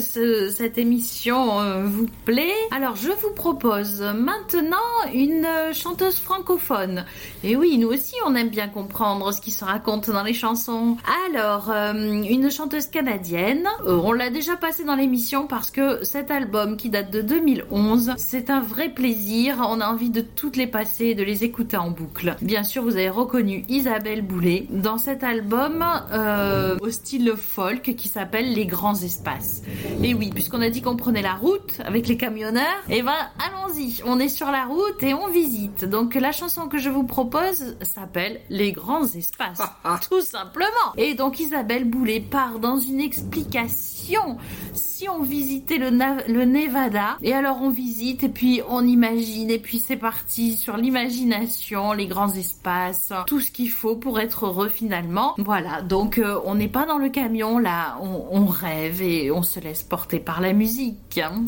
cette 0.00 0.78
émission 0.78 1.60
euh, 1.60 1.84
vous 1.84 2.06
plaît. 2.24 2.54
Alors, 2.80 2.94
je 2.94 3.10
vous 3.10 3.34
propose 3.34 4.02
maintenant 4.02 4.76
une 5.12 5.44
euh, 5.44 5.72
chanteuse 5.72 6.20
francophone. 6.20 7.04
Et 7.42 7.56
oui, 7.56 7.76
nous 7.76 7.88
aussi, 7.88 8.14
on 8.24 8.36
aime 8.36 8.50
bien 8.50 8.68
comprendre 8.68 9.32
ce 9.32 9.40
qui 9.40 9.50
se 9.50 9.64
raconte 9.64 10.08
dans 10.10 10.22
les 10.22 10.32
chansons. 10.32 10.96
Alors, 11.26 11.72
euh, 11.72 11.92
une 11.92 12.48
chanteuse 12.52 12.86
canadienne. 12.86 13.66
Euh, 13.84 14.00
on 14.04 14.12
l'a 14.12 14.30
déjà 14.30 14.54
passé 14.54 14.84
dans 14.84 14.94
l'émission 14.94 15.48
parce 15.48 15.72
que 15.72 16.04
cet 16.04 16.30
album 16.30 16.76
qui 16.76 16.88
date 16.88 17.10
de 17.10 17.20
2011, 17.20 18.12
c'est 18.16 18.48
un 18.48 18.60
vrai 18.60 18.90
plaisir. 18.90 19.56
On 19.68 19.80
a 19.80 19.88
envie 19.88 20.10
de 20.10 20.20
toutes 20.20 20.54
les 20.54 20.68
passer 20.68 21.06
et 21.06 21.14
de 21.16 21.24
les 21.24 21.42
écouter 21.42 21.78
en 21.78 21.90
boucle. 21.90 22.36
Bien 22.42 22.62
sûr, 22.62 22.84
vous 22.84 22.94
avez 22.94 23.10
reconnu 23.10 23.64
Isabelle 23.68 24.22
Boulay 24.22 24.68
dans 24.70 24.98
cet 24.98 25.24
album 25.24 25.84
au 26.80 26.90
style 26.90 27.34
folk 27.36 27.96
qui 27.96 28.08
s'appelle 28.08 28.52
Les 28.52 28.66
Grands 28.66 28.94
Espaces. 28.94 29.62
Et 30.04 30.14
oui, 30.14 30.30
puisqu'on 30.32 30.60
a 30.60 30.70
dit 30.70 30.80
qu'on 30.80 30.94
prenait 30.94 31.22
la 31.22 31.34
route 31.34 31.80
avec 31.84 32.06
les 32.06 32.16
camionneurs, 32.16 32.67
et 32.88 33.02
ben 33.02 33.12
allons-y, 33.38 34.00
on 34.06 34.18
est 34.18 34.28
sur 34.28 34.50
la 34.50 34.64
route 34.64 35.02
et 35.02 35.14
on 35.14 35.28
visite. 35.28 35.84
Donc 35.84 36.14
la 36.14 36.32
chanson 36.32 36.68
que 36.68 36.78
je 36.78 36.88
vous 36.90 37.04
propose 37.04 37.76
s'appelle 37.82 38.40
Les 38.50 38.72
Grands 38.72 39.04
Espaces, 39.06 39.60
tout 40.08 40.20
simplement. 40.20 40.92
Et 40.96 41.14
donc 41.14 41.40
Isabelle 41.40 41.84
Boulay 41.84 42.20
part 42.20 42.58
dans 42.58 42.78
une 42.78 43.00
explication. 43.00 44.38
Si 44.74 45.08
on 45.08 45.22
visitait 45.22 45.78
le, 45.78 45.90
Nevada, 46.44 47.18
et 47.22 47.32
alors 47.32 47.60
on 47.62 47.70
visite 47.70 48.24
et 48.24 48.28
puis 48.28 48.62
on 48.68 48.84
imagine 48.86 49.50
et 49.50 49.58
puis 49.58 49.78
c'est 49.78 49.96
parti 49.96 50.56
sur 50.56 50.76
l'imagination, 50.76 51.92
les 51.92 52.06
grands 52.06 52.32
espaces, 52.32 53.12
tout 53.26 53.40
ce 53.40 53.50
qu'il 53.52 53.70
faut 53.70 53.96
pour 53.96 54.18
être 54.18 54.46
heureux 54.46 54.68
finalement. 54.68 55.34
Voilà, 55.38 55.82
donc 55.82 56.18
euh, 56.18 56.40
on 56.44 56.54
n'est 56.56 56.68
pas 56.68 56.86
dans 56.86 56.98
le 56.98 57.10
camion 57.10 57.58
là, 57.58 57.96
on, 58.00 58.26
on 58.30 58.46
rêve 58.46 59.02
et 59.02 59.30
on 59.30 59.42
se 59.42 59.60
laisse 59.60 59.82
porter 59.82 60.18
par 60.18 60.40
la 60.40 60.52
musique. 60.52 61.18
hein. 61.18 61.44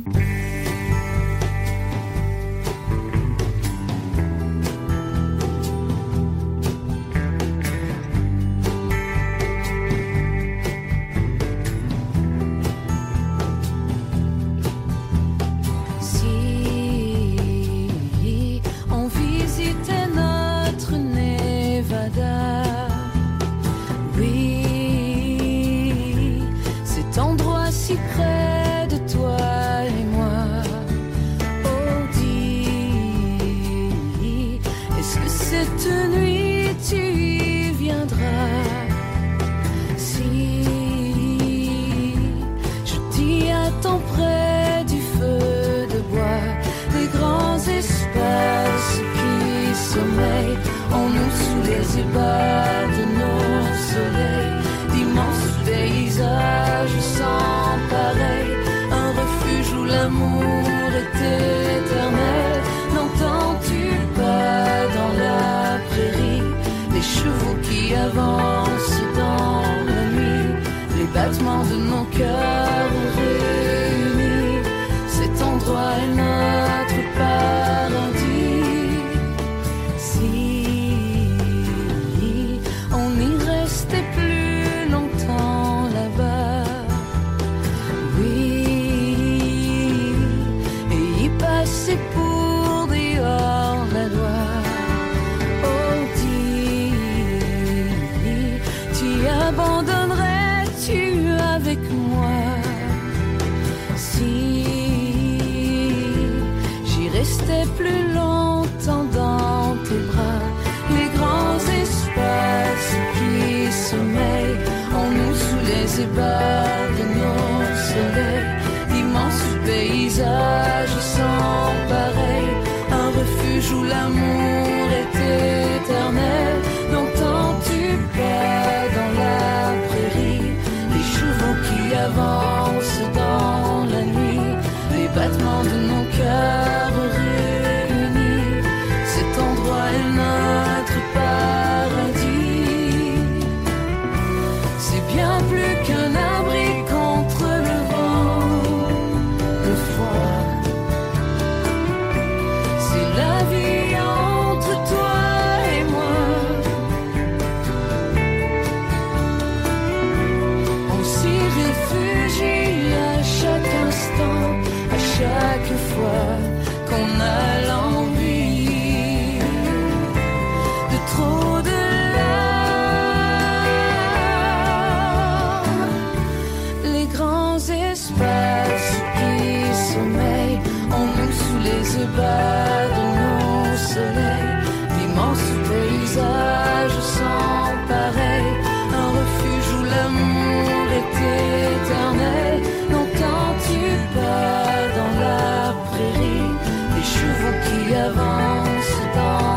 avance 198.00 198.92
dans 199.14 199.49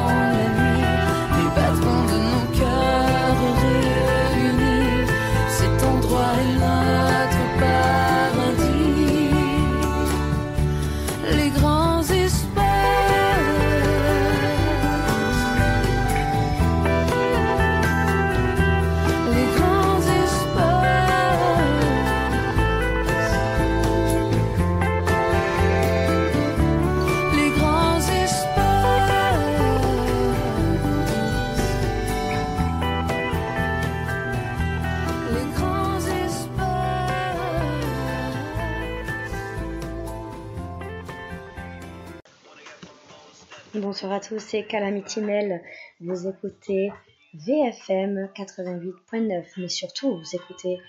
bonsoir 43.93 44.13
à 44.13 44.19
tous, 44.19 44.39
c'est 44.39 44.63
Calamity 44.63 45.21
Mel. 45.21 45.61
Vous 46.01 46.27
écoutez 46.27 46.91
VFM 47.35 48.27
88.9, 48.35 49.43
mais 49.57 49.67
surtout 49.69 50.17
vous 50.17 50.35
écoutez 50.35 50.79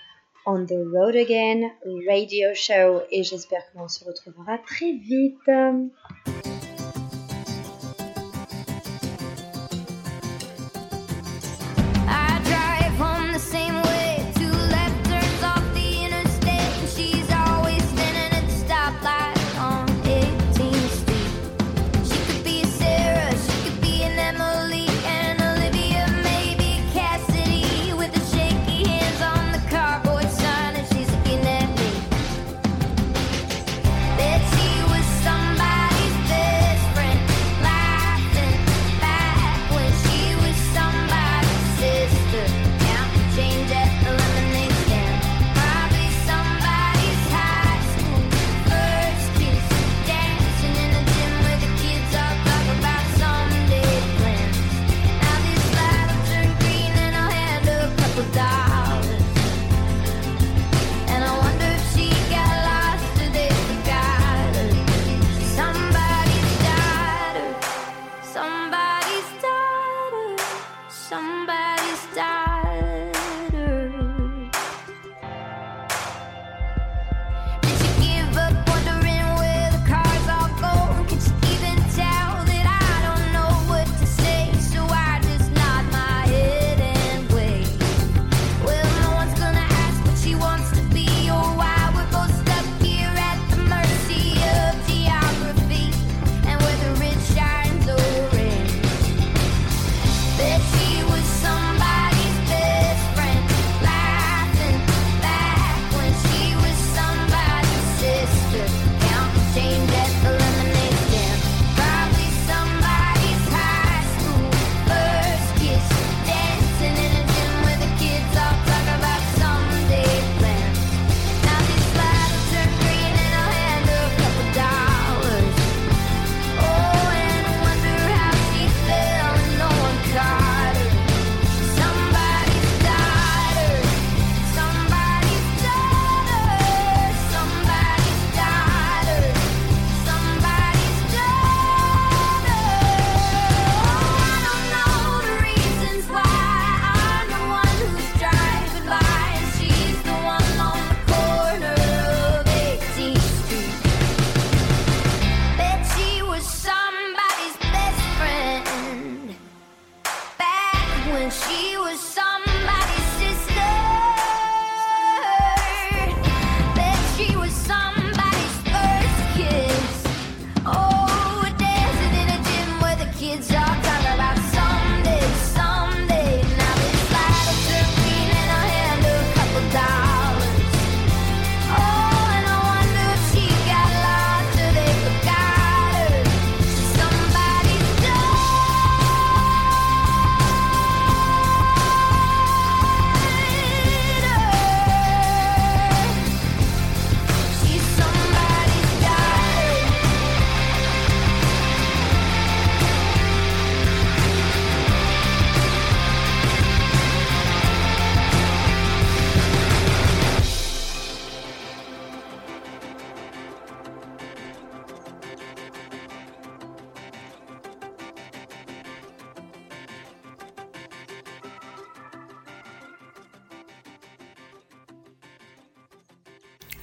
On 0.47 0.65
the 0.65 0.73
Road 0.91 1.15
Again 1.15 1.69
Radio 2.09 2.55
Show 2.55 3.03
et 3.11 3.21
j'espère 3.21 3.61
que 3.71 3.77
l'on 3.77 3.87
se 3.87 4.03
retrouvera 4.05 4.57
très 4.57 4.93
vite. 4.93 5.37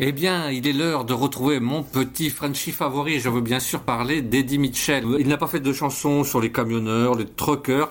Eh 0.05 0.11
bien, 0.11 0.51
il 0.51 0.67
est 0.67 0.73
l'heure 0.73 1.05
de 1.05 1.13
retrouver 1.13 1.61
mon 1.61 1.85
petit 1.85 2.29
Frenchie 2.29 2.73
favori. 2.73 3.21
Je 3.21 3.29
veux 3.29 3.41
bien 3.41 3.61
sûr 3.61 3.83
parler 3.83 4.21
d'Eddie 4.21 4.59
Mitchell. 4.59 5.05
Il 5.21 5.29
n'a 5.29 5.37
pas 5.37 5.47
fait 5.47 5.61
de 5.61 5.73
chansons 5.73 6.25
sur 6.25 6.41
les 6.41 6.51
camionneurs, 6.51 7.15
les 7.15 7.25
truckers, 7.25 7.89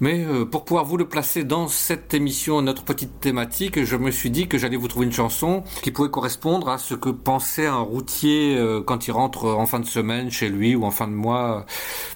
mais 0.00 0.24
euh, 0.24 0.44
pour 0.44 0.64
pouvoir 0.64 0.84
vous 0.84 0.96
le 0.96 1.08
placer 1.08 1.44
dans 1.44 1.68
cette 1.68 2.14
émission, 2.14 2.60
notre 2.62 2.84
petite 2.84 3.20
thématique, 3.20 3.84
je 3.84 3.96
me 3.96 4.10
suis 4.10 4.30
dit 4.30 4.48
que 4.48 4.58
j'allais 4.58 4.76
vous 4.76 4.88
trouver 4.88 5.06
une 5.06 5.12
chanson 5.12 5.64
qui 5.82 5.90
pouvait 5.90 6.10
correspondre 6.10 6.68
à 6.68 6.78
ce 6.78 6.94
que 6.94 7.08
pensait 7.08 7.66
un 7.66 7.78
routier 7.78 8.56
euh, 8.56 8.82
quand 8.82 9.06
il 9.06 9.12
rentre 9.12 9.46
en 9.46 9.66
fin 9.66 9.80
de 9.80 9.86
semaine 9.86 10.30
chez 10.30 10.48
lui 10.48 10.74
ou 10.74 10.84
en 10.84 10.90
fin 10.90 11.08
de 11.08 11.12
mois 11.12 11.66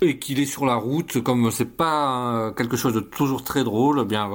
et 0.00 0.18
qu'il 0.18 0.40
est 0.40 0.46
sur 0.46 0.66
la 0.66 0.74
route. 0.74 1.22
Comme 1.22 1.50
c'est 1.50 1.76
pas 1.76 2.34
euh, 2.34 2.50
quelque 2.52 2.76
chose 2.76 2.94
de 2.94 3.00
toujours 3.00 3.44
très 3.44 3.64
drôle, 3.64 4.00
eh 4.02 4.04
bien 4.04 4.30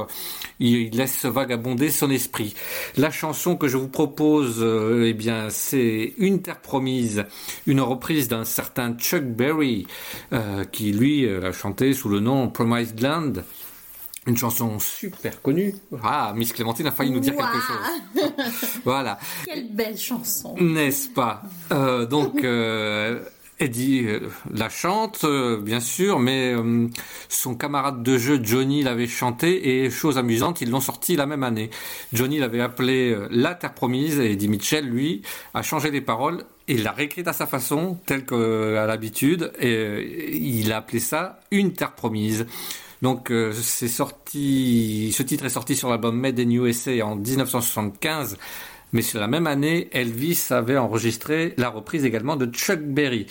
il, 0.60 0.96
laisse 0.96 1.26
vagabonder 1.26 1.90
son 1.90 2.10
esprit. 2.10 2.56
La 2.98 3.12
chanson 3.12 3.56
que 3.56 3.68
je 3.68 3.78
vous 3.78 3.88
propose, 3.88 4.58
euh, 4.60 5.06
eh 5.08 5.14
bien, 5.14 5.50
c'est 5.50 6.14
Une 6.18 6.42
terre 6.42 6.62
promise, 6.62 7.26
une 7.68 7.82
reprise 7.82 8.28
d'un 8.28 8.46
certain 8.46 8.94
Chuck 8.98 9.24
Berry, 9.24 9.88
euh, 10.34 10.64
qui 10.64 10.92
lui 10.92 11.26
euh, 11.26 11.40
l'a 11.40 11.52
chanté 11.52 11.94
sous 11.94 12.10
le 12.10 12.20
nom 12.20 12.50
Promised 12.50 13.00
Land. 13.02 13.34
Une 14.28 14.38
chanson 14.38 14.80
super 14.80 15.40
connue. 15.42 15.76
Ah, 16.04 16.34
Miss 16.36 16.52
Clémentine 16.52 16.88
a 16.88 16.92
failli 16.92 17.12
nous 17.12 17.20
dire 17.20 17.36
quelque 17.36 17.60
chose. 17.60 18.32
Voilà. 18.84 19.20
Quelle 19.46 19.72
belle 19.72 19.98
chanson. 19.98 20.56
N'est-ce 20.60 21.10
pas? 21.10 21.44
Euh, 21.72 22.08
Donc, 22.08 22.44
euh, 22.44 23.22
Eddie 23.60 24.06
euh, 24.08 24.22
la 24.52 24.70
chante, 24.70 25.26
bien 25.62 25.80
sûr, 25.80 26.18
mais 26.18 26.56
son 27.30 27.54
camarade 27.54 28.02
de 28.02 28.18
jeu 28.18 28.40
Johnny 28.42 28.82
l'avait 28.82 29.08
chanté 29.08 29.86
et 29.86 29.92
chose 29.92 30.18
amusante, 30.18 30.60
ils 30.60 30.72
l'ont 30.72 30.82
sorti 30.82 31.16
la 31.16 31.28
même 31.28 31.44
année. 31.44 31.70
Johnny 32.12 32.40
l'avait 32.40 32.62
appelé 32.62 33.16
La 33.30 33.54
Terre 33.54 33.76
Promise 33.76 34.20
et 34.20 34.32
Eddie 34.32 34.48
Mitchell, 34.48 34.88
lui, 34.88 35.22
a 35.54 35.62
changé 35.62 35.92
les 35.92 36.02
paroles 36.02 36.44
et 36.68 36.78
l'a 36.78 36.92
réécrite 36.92 37.28
à 37.28 37.34
sa 37.34 37.46
façon, 37.46 38.00
telle 38.08 38.26
qu'à 38.26 38.88
l'habitude, 38.88 39.52
et 39.60 40.36
il 40.36 40.72
a 40.74 40.78
appelé 40.78 41.00
ça 41.00 41.40
Une 41.52 41.74
Terre 41.74 41.94
Promise. 41.94 42.48
Donc 43.06 43.30
euh, 43.30 43.54
c'est 43.54 43.88
sorti, 43.88 45.14
ce 45.16 45.22
titre 45.22 45.46
est 45.46 45.50
sorti 45.50 45.76
sur 45.76 45.92
l'album 45.92 46.20
Made 46.20 46.40
in 46.40 46.50
USA 46.50 47.06
en 47.06 47.16
1975. 47.16 48.36
Mais 48.94 49.02
sur 49.02 49.20
la 49.20 49.28
même 49.28 49.46
année, 49.48 49.90
Elvis 49.92 50.46
avait 50.52 50.78
enregistré 50.78 51.54
la 51.58 51.68
reprise 51.70 52.06
également 52.06 52.36
de 52.38 52.46
Chuck 52.46 52.80
Berry. 52.80 53.26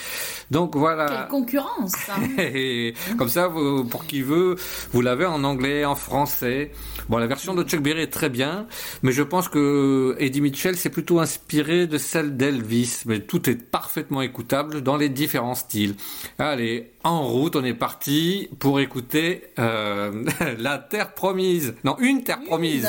Donc 0.50 0.76
voilà. 0.76 1.06
Quelle 1.06 1.28
concurrence. 1.28 1.94
hein. 2.10 2.20
Et 2.38 2.92
comme 3.16 3.28
ça, 3.30 3.48
vous- 3.48 3.84
pour 3.84 4.04
qui 4.06 4.20
veut, 4.20 4.56
vous 4.92 5.00
l'avez 5.00 5.24
en 5.24 5.42
anglais, 5.44 5.84
en 5.86 5.94
français. 5.94 6.70
Bon, 7.08 7.16
la 7.18 7.26
version 7.26 7.54
de 7.54 7.62
Chuck 7.62 7.80
Berry 7.82 8.02
est 8.02 8.12
très 8.12 8.28
bien, 8.30 8.66
mais 9.02 9.12
je 9.12 9.22
pense 9.22 9.48
que 9.48 10.16
Eddie 10.18 10.40
Mitchell 10.40 10.76
s'est 10.76 10.90
plutôt 10.90 11.20
inspiré 11.20 11.86
de 11.86 11.98
celle 11.98 12.36
d'Elvis. 12.36 13.02
Mais 13.06 13.20
tout 13.20 13.48
est 13.48 13.54
parfaitement 13.56 14.20
écoutable 14.22 14.82
dans 14.82 14.96
les 14.96 15.08
différents 15.08 15.54
styles. 15.54 15.94
Allez, 16.38 16.90
en 17.04 17.22
route, 17.26 17.56
on 17.56 17.64
est 17.64 17.74
parti 17.74 18.48
pour 18.58 18.80
écouter 18.80 19.44
euh, 19.58 20.24
La 20.58 20.78
Terre 20.78 21.12
Promise. 21.14 21.74
Non, 21.84 21.96
Une 22.00 22.22
Terre 22.24 22.40
Promise. 22.46 22.88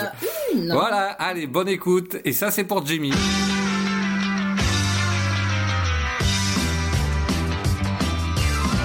une. 0.54 0.72
Voilà, 0.72 1.08
allez, 1.12 1.48
bonne 1.48 1.68
écoute. 1.70 2.16
Et 2.26 2.32
ça, 2.32 2.52
c'est 2.56 2.64
pour 2.64 2.86
Jimmy. 2.86 3.12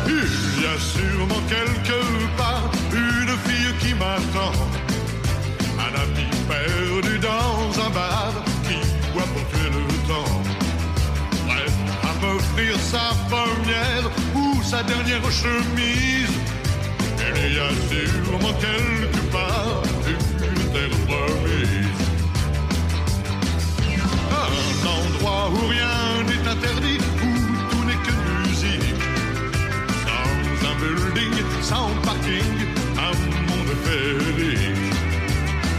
Il 0.08 0.62
y 0.62 0.66
a 0.66 0.76
sûrement 0.76 1.42
quelque 1.48 2.00
part 2.36 2.68
une 2.92 3.34
fille 3.46 3.72
qui 3.78 3.94
m'attend. 3.94 4.54
Un 5.78 5.92
ami 6.02 6.26
perdu 6.48 7.18
dans 7.20 7.80
un 7.86 7.90
bar 7.90 8.32
qui 8.66 8.80
doit 9.12 9.28
porter 9.34 9.66
le 9.76 9.84
temps. 10.08 10.42
Prêt 11.46 11.72
à 12.02 12.12
m'offrir 12.20 12.76
sa 12.80 13.14
première 13.28 14.10
ou 14.34 14.60
sa 14.64 14.82
dernière 14.82 15.22
chemise. 15.30 16.34
Il 17.36 17.54
y 17.54 17.60
a 17.60 17.70
sûrement 17.88 18.52
quelque 18.54 19.20
part 19.30 19.82
une 20.08 20.72
terre 20.72 20.96
promise. 21.06 21.79
Où 25.22 25.66
rien 25.68 26.22
n'est 26.26 26.48
interdit, 26.48 26.98
où 27.22 27.70
tout 27.70 27.84
n'est 27.84 28.02
que 28.06 28.48
musique. 28.48 28.94
Sans 30.06 30.68
un 30.68 30.74
building, 30.80 31.34
sans 31.62 31.88
parking, 32.02 32.52
un 32.96 33.14
monde 33.48 33.74
férique. 33.84 34.94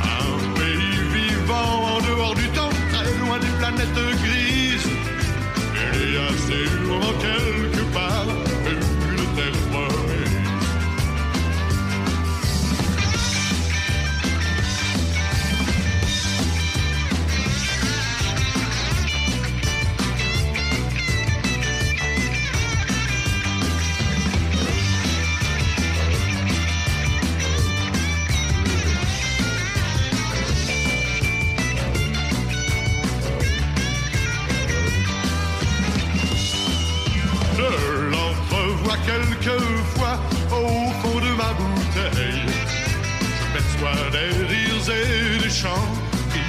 Un 0.03 0.59
pays 0.59 0.99
vivant 1.13 1.95
en 1.95 2.01
dehors 2.01 2.35
du 2.35 2.47
temps, 2.49 2.69
très 2.91 3.17
loin 3.19 3.39
des 3.39 3.53
planètes 3.59 4.01
grises. 4.23 4.89
Il 5.93 6.13
y 6.13 6.17
a 6.17 6.31
part 6.87 7.60
chants 45.61 45.93
qui 46.31 46.43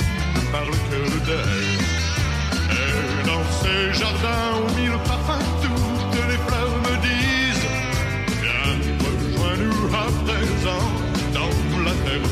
parlent 0.51 0.80
que 0.90 1.02
d'elle. 1.26 1.80
Et 2.82 3.26
dans 3.26 3.44
ces 3.60 3.82
jardins 4.01 4.51
aux 4.60 4.70
mille 4.78 4.98
parfums, 5.06 5.44
toutes 5.62 6.20
les 6.30 6.40
fleurs 6.47 6.76
me 6.86 6.94
disent 7.09 7.68
Viens, 8.43 8.74
rejoins-nous 9.05 9.86
à 10.05 10.06
présent 10.24 10.86
dans 11.36 11.55
la 11.86 11.94
terre 12.05 12.28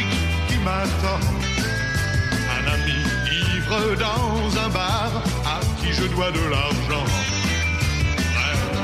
qui 0.00 0.58
m'attend. 0.58 1.20
Un 2.56 2.64
ami 2.74 2.98
ivre 3.30 3.96
dans 3.96 4.58
un 4.64 4.68
bar 4.68 5.10
à 5.44 5.60
qui 5.80 5.92
je 5.92 6.04
dois 6.04 6.30
de 6.30 6.40
l'argent. 6.50 7.06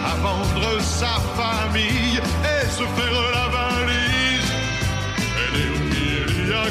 À 0.05 0.15
vendre 0.17 0.81
sa 0.81 1.15
famille 1.37 2.21
et 2.45 2.67
se 2.67 2.85
faire 2.97 3.21
la 3.37 3.47
valise. 3.57 4.53
Et 5.43 5.49
dire 5.57 5.77
qu'il 5.91 6.49
y 6.49 6.53
a 6.53 6.67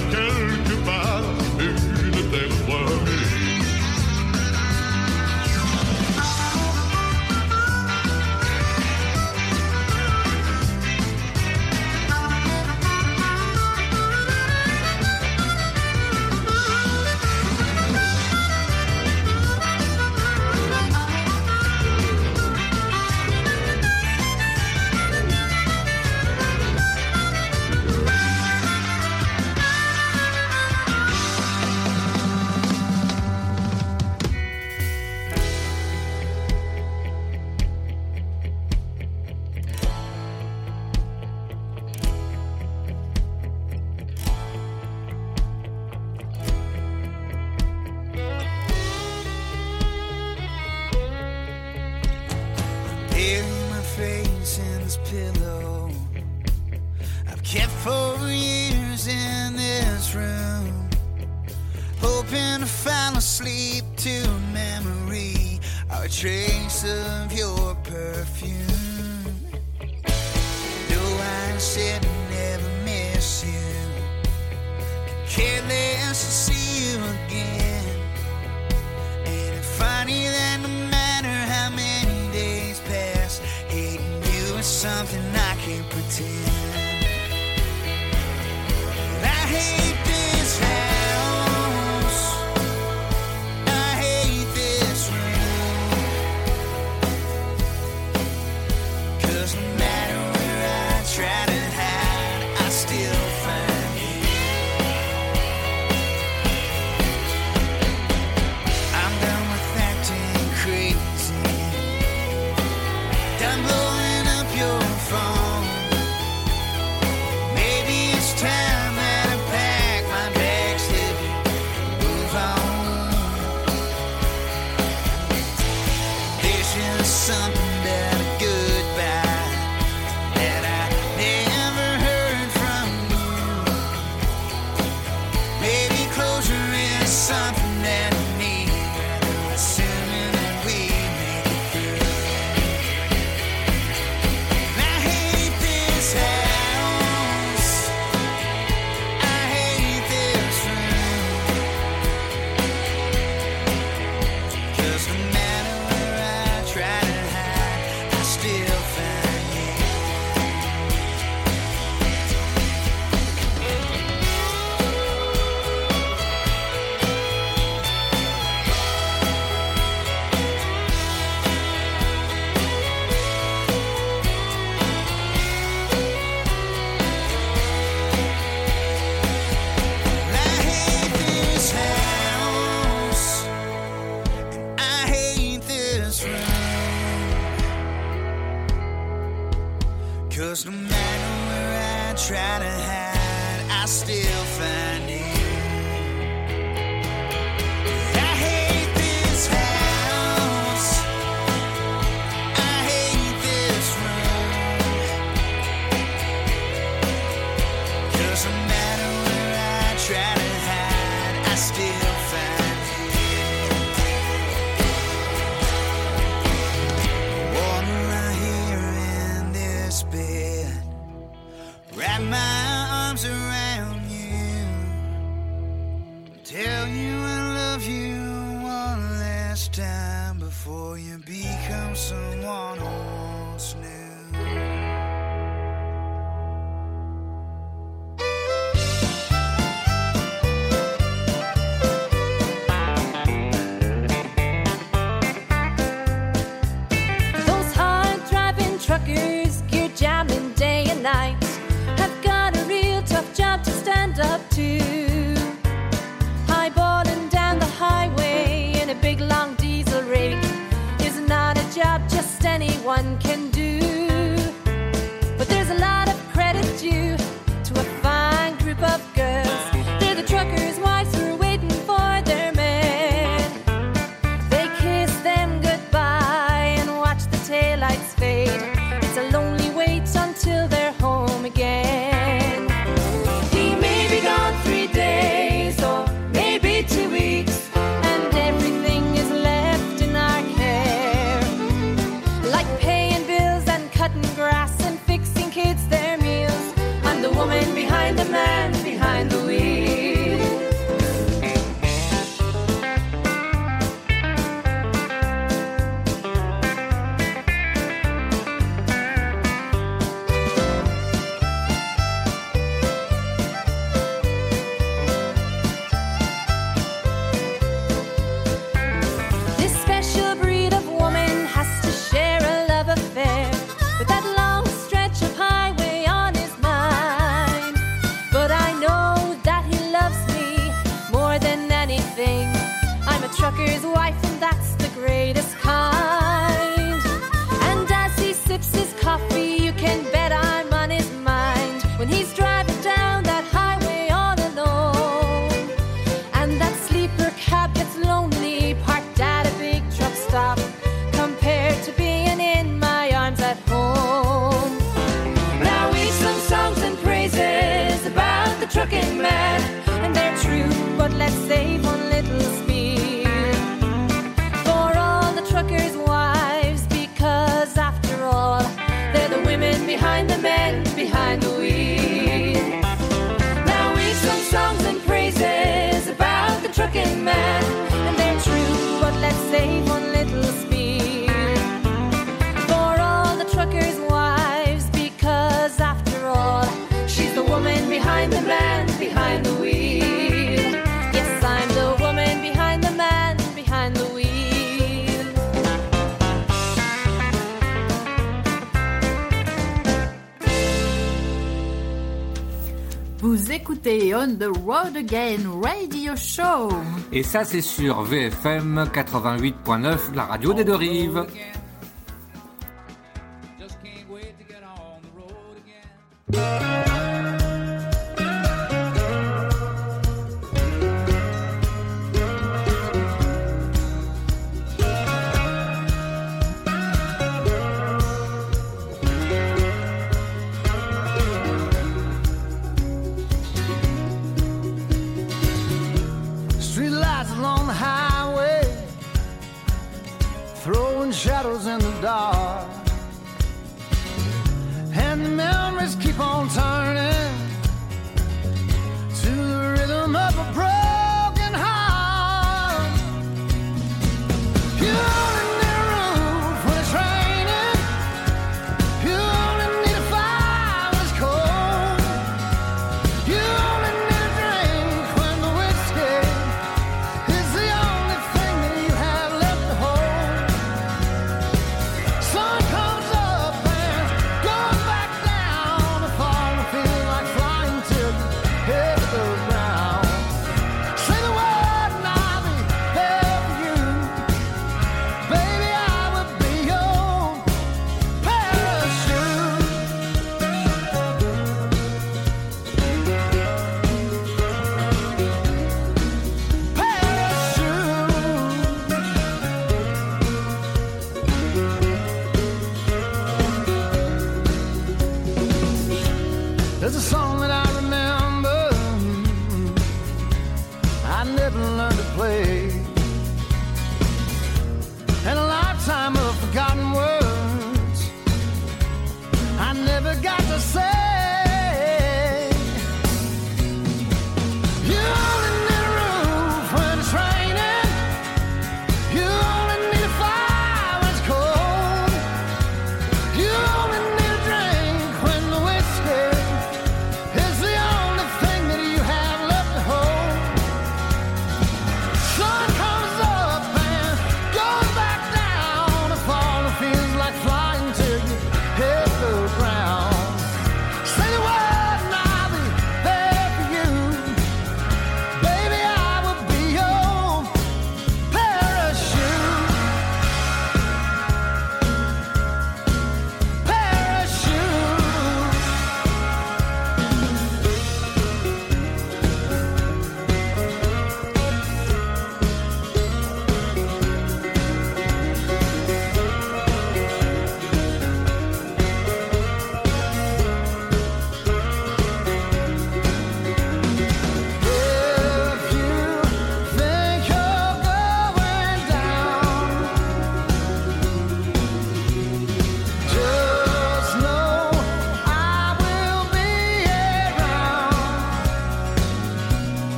The 404.36 404.49
Road 404.66 404.98
Again 404.98 405.62
Radio 405.64 406.14
Show. 406.18 406.70
Et 407.14 407.24
ça, 407.24 407.45
c'est 407.45 407.62
sur 407.62 408.02
VFM 408.02 408.90
88.9, 408.94 410.14
la 410.14 410.26
radio 410.26 410.54
des 410.54 410.66
deux 410.66 410.76
rives. 410.76 411.26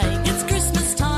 cake. 0.00 0.20
It's 0.24 0.42
Christmas 0.44 0.94
time. 0.94 1.17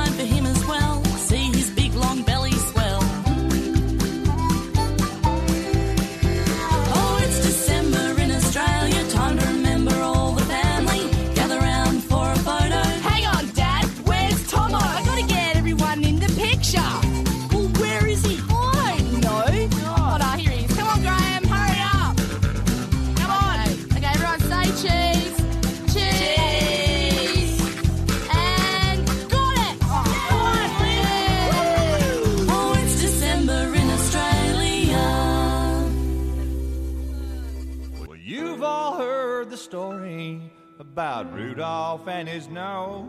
about 41.01 41.32
Rudolph 41.32 42.06
and 42.09 42.28
his 42.28 42.47
nose. 42.48 43.09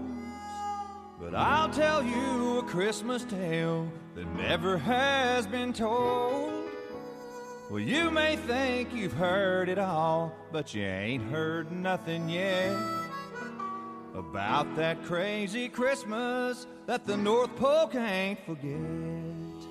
But 1.19 1.35
I'll 1.35 1.69
tell 1.69 2.01
you 2.01 2.59
a 2.59 2.63
Christmas 2.63 3.25
tale 3.25 3.91
that 4.15 4.33
never 4.37 4.77
has 4.77 5.45
been 5.45 5.73
told. 5.73 6.69
Well, 7.69 7.81
you 7.81 8.09
may 8.09 8.37
think 8.37 8.93
you've 8.93 9.11
heard 9.11 9.67
it 9.67 9.77
all, 9.77 10.33
but 10.53 10.73
you 10.73 10.83
ain't 10.83 11.29
heard 11.29 11.69
nothing 11.73 12.29
yet 12.29 12.77
about 14.15 14.73
that 14.77 15.03
crazy 15.03 15.67
Christmas 15.67 16.67
that 16.85 17.05
the 17.05 17.17
North 17.17 17.53
Pole 17.57 17.87
can't 17.87 18.39
forget. 18.45 19.67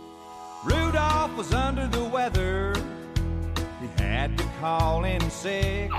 Rudolph 0.62 1.34
was 1.38 1.54
under 1.54 1.88
the 1.88 2.04
weather 2.04 2.74
had 4.20 4.36
to 4.36 4.44
call 4.60 5.04
in 5.04 5.30
sick. 5.30 5.90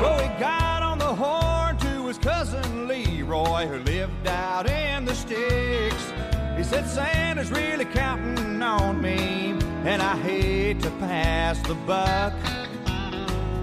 So 0.00 0.08
he 0.18 0.28
got 0.40 0.82
on 0.82 0.98
the 0.98 1.14
horn 1.22 1.76
to 1.76 2.08
his 2.08 2.18
cousin 2.18 2.88
Leroy, 2.88 3.68
who 3.68 3.78
lived 3.78 4.26
out 4.26 4.68
in 4.68 5.04
the 5.04 5.14
sticks. 5.14 6.12
He 6.56 6.64
said, 6.64 6.84
Santa's 6.88 7.52
really 7.52 7.84
counting 7.84 8.60
on 8.60 9.00
me, 9.00 9.54
and 9.84 10.02
I 10.02 10.16
hate 10.16 10.80
to 10.82 10.90
pass 10.98 11.56
the 11.68 11.74
buck. 11.74 12.32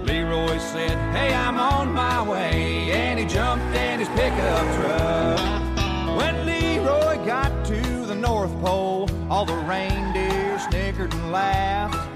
Leroy 0.06 0.56
said, 0.56 0.96
Hey, 1.14 1.34
I'm 1.34 1.58
on 1.58 1.92
my 1.92 2.22
way, 2.22 2.92
and 2.92 3.20
he 3.20 3.26
jumped 3.26 3.76
in 3.76 3.98
his 3.98 4.08
pickup 4.20 4.66
truck. 4.76 6.16
When 6.16 6.46
Leroy 6.46 7.22
got 7.26 7.52
to 7.66 8.06
the 8.06 8.14
North 8.14 8.58
Pole, 8.62 9.06
all 9.28 9.44
the 9.44 9.60
reindeer 9.68 10.58
snickered 10.60 11.12
and 11.12 11.30
laughed. 11.30 12.11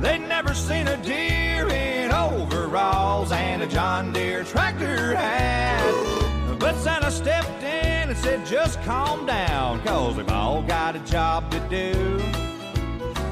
They'd 0.00 0.26
never 0.26 0.54
seen 0.54 0.88
a 0.88 0.96
deer 0.96 1.68
in 1.68 2.10
overalls 2.10 3.30
and 3.30 3.62
a 3.62 3.66
John 3.66 4.12
Deere 4.12 4.42
tractor 4.42 5.14
hat. 5.14 6.58
But 6.58 6.76
Santa 6.76 7.10
stepped 7.10 7.62
in 7.62 8.08
and 8.08 8.16
said, 8.16 8.46
just 8.46 8.80
calm 8.82 9.26
down, 9.26 9.82
cause 9.82 10.16
we've 10.16 10.28
all 10.30 10.62
got 10.62 10.96
a 10.96 11.00
job 11.00 11.50
to 11.50 11.60
do. 11.68 12.20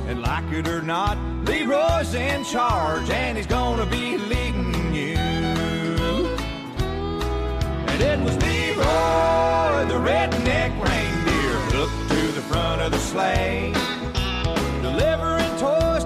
And 0.07 0.21
like 0.21 0.53
it 0.53 0.69
or 0.69 0.83
not, 0.83 1.17
Leroy's 1.45 2.15
in 2.15 2.45
charge 2.45 3.09
and 3.09 3.39
he's 3.39 3.47
gonna 3.47 3.87
be 3.87 4.19
leading 4.19 4.93
you. 4.93 5.17
And 7.89 8.03
it 8.03 8.21
was 8.21 8.37
Leroy, 8.37 9.87
the 9.87 9.95
redneck 9.95 10.73
reindeer, 10.79 11.57
hooked 11.73 12.11
to 12.11 12.33
the 12.33 12.43
front 12.43 12.83
of 12.83 12.93
the 12.93 12.99
sleigh 12.99 13.80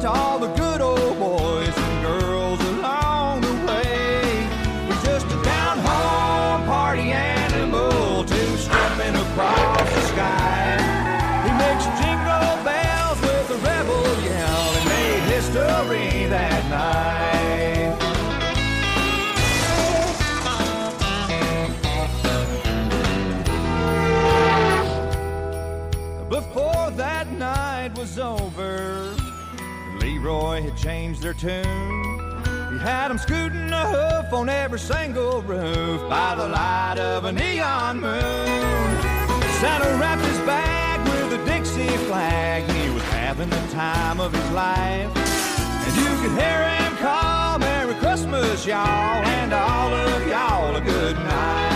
all 0.05 0.39
the 0.39 0.49
good. 0.49 0.64
Leroy 30.25 30.63
had 30.63 30.75
changed 30.75 31.21
their 31.21 31.35
tune. 31.35 32.43
He 32.73 32.79
had 32.79 33.11
'em 33.11 33.19
scooting 33.19 33.71
a 33.71 33.85
hoof 33.95 34.33
on 34.33 34.49
every 34.49 34.79
single 34.79 35.43
roof 35.43 36.01
by 36.09 36.35
the 36.35 36.49
light 36.49 36.97
of 36.99 37.27
a 37.27 37.33
neon 37.33 38.01
moon. 38.01 39.03
Santa 39.61 39.95
wrapped 40.01 40.25
his 40.25 40.39
bag 40.47 41.01
with 41.07 41.39
a 41.39 41.45
Dixie 41.45 41.99
flag. 42.09 42.63
He 42.71 42.89
was 42.89 43.03
having 43.03 43.51
the 43.51 43.65
time 43.75 44.19
of 44.19 44.33
his 44.33 44.51
life. 44.53 45.11
And 45.85 45.95
you 45.95 46.11
could 46.23 46.41
hear 46.41 46.61
him 46.79 46.97
call 47.03 47.59
Merry 47.59 47.95
Christmas, 47.97 48.65
y'all, 48.65 49.23
and 49.39 49.53
all 49.53 49.93
of 49.93 50.27
y'all 50.27 50.75
a 50.75 50.81
good 50.81 51.17
night. 51.19 51.74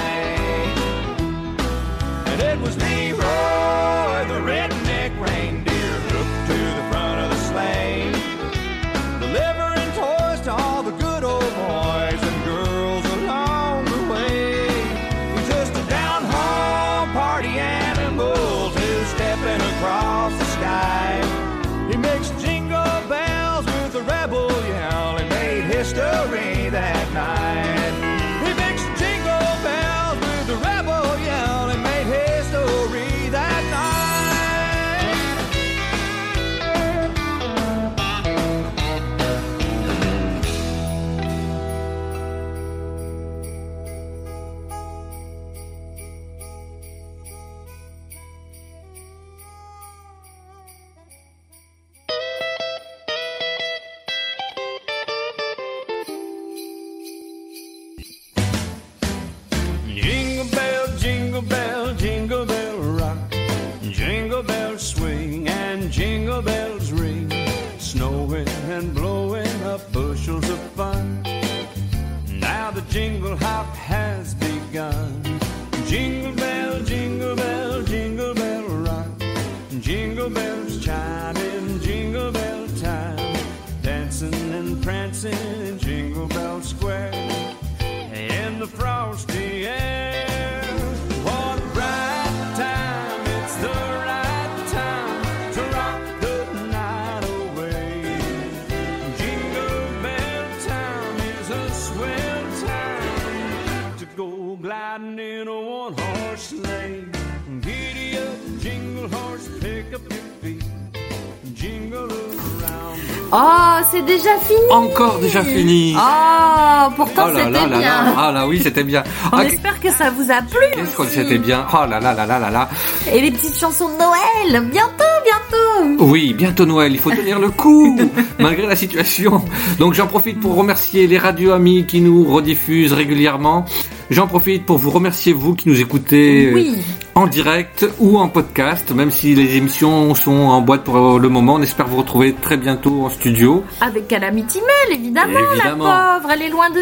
Oh, 113.30 113.84
c'est 113.90 114.04
déjà 114.06 114.30
fini. 114.40 114.60
Encore 114.70 115.18
déjà 115.18 115.42
fini. 115.44 115.94
Oh, 115.98 116.90
pourtant 116.96 117.24
Oh 117.28 117.30
là 117.32 117.44
c'était 117.44 117.50
là 117.50 117.66
là 117.66 117.78
bien. 117.78 117.80
là. 118.04 118.14
Ah 118.16 118.32
là 118.32 118.46
oui, 118.48 118.60
c'était 118.62 118.84
bien. 118.84 119.02
On 119.32 119.36
Ah, 119.36 119.44
espère 119.44 119.78
que 119.80 119.90
ça 119.90 120.10
vous 120.10 120.30
a 120.30 120.40
plu. 120.40 120.58
Qu'est-ce 120.74 120.96
qu'on 120.96 121.04
c'était 121.04 121.36
bien. 121.38 121.66
Oh 121.72 121.84
là 121.88 122.00
là 122.00 122.14
là 122.14 122.24
là 122.26 122.38
là 122.38 122.50
là. 122.50 122.68
Et 123.12 123.20
les 123.20 123.30
petites 123.30 123.58
chansons 123.58 123.88
de 123.88 123.98
Noël, 123.98 124.64
bientôt, 124.70 125.04
bientôt. 125.24 126.04
Oui, 126.04 126.32
bientôt 126.32 126.64
Noël, 126.64 126.92
il 126.92 126.98
faut 126.98 127.10
tenir 127.10 127.38
le 127.38 127.50
coup, 127.50 127.98
malgré 128.38 128.66
la 128.66 128.76
situation. 128.76 129.44
Donc 129.78 129.92
j'en 129.94 130.06
profite 130.06 130.40
pour 130.40 130.54
remercier 130.56 131.06
les 131.06 131.18
radios 131.18 131.52
amis 131.52 131.84
qui 131.86 132.00
nous 132.00 132.24
rediffusent 132.24 132.92
régulièrement. 132.94 133.66
J'en 134.10 134.26
profite 134.26 134.64
pour 134.64 134.78
vous 134.78 134.90
remercier 134.90 135.34
vous 135.34 135.54
qui 135.54 135.68
nous 135.68 135.80
écoutez 135.80 136.46
euh, 136.46 136.54
Oui. 136.54 136.76
en 137.14 137.26
direct 137.26 137.86
ou 137.98 138.16
en 138.18 138.28
podcast, 138.28 138.90
même 138.92 139.10
si 139.10 139.34
les 139.34 139.56
émissions 139.56 140.14
sont 140.14 140.32
en 140.32 140.62
boîte 140.62 140.82
pour 140.84 141.18
le 141.18 141.28
moment. 141.28 141.54
On 141.56 141.62
espère 141.62 141.86
vous 141.88 141.98
retrouver 141.98 142.32
très 142.40 142.56
bientôt 142.56 143.04
en 143.04 143.10
studio. 143.10 143.62
Avec 143.82 144.08
Calamity 144.08 144.60
Mel, 144.60 144.98
évidemment, 144.98 145.38
Évidemment. 145.52 145.84
la 145.84 146.18
pauvre, 146.20 146.30
elle 146.32 146.42
est 146.42 146.48
loin 146.48 146.70
de 146.70 146.80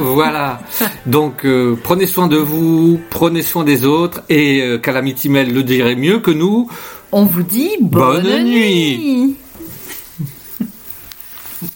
nous. 0.00 0.04
Voilà. 0.14 0.60
Donc 1.06 1.44
euh, 1.44 1.76
prenez 1.80 2.06
soin 2.06 2.26
de 2.26 2.36
vous, 2.38 2.98
prenez 3.08 3.42
soin 3.42 3.62
des 3.62 3.86
autres 3.86 4.22
et 4.28 4.60
euh, 4.62 4.78
Calamity 4.78 5.28
Mel 5.28 5.52
le 5.54 5.62
dirait 5.62 5.94
mieux 5.96 6.18
que 6.18 6.32
nous. 6.32 6.68
On 7.12 7.24
vous 7.24 7.44
dit 7.44 7.70
bonne, 7.80 8.22
Bonne 8.24 8.44
nuit. 8.44 8.98
nuit. 8.98 9.36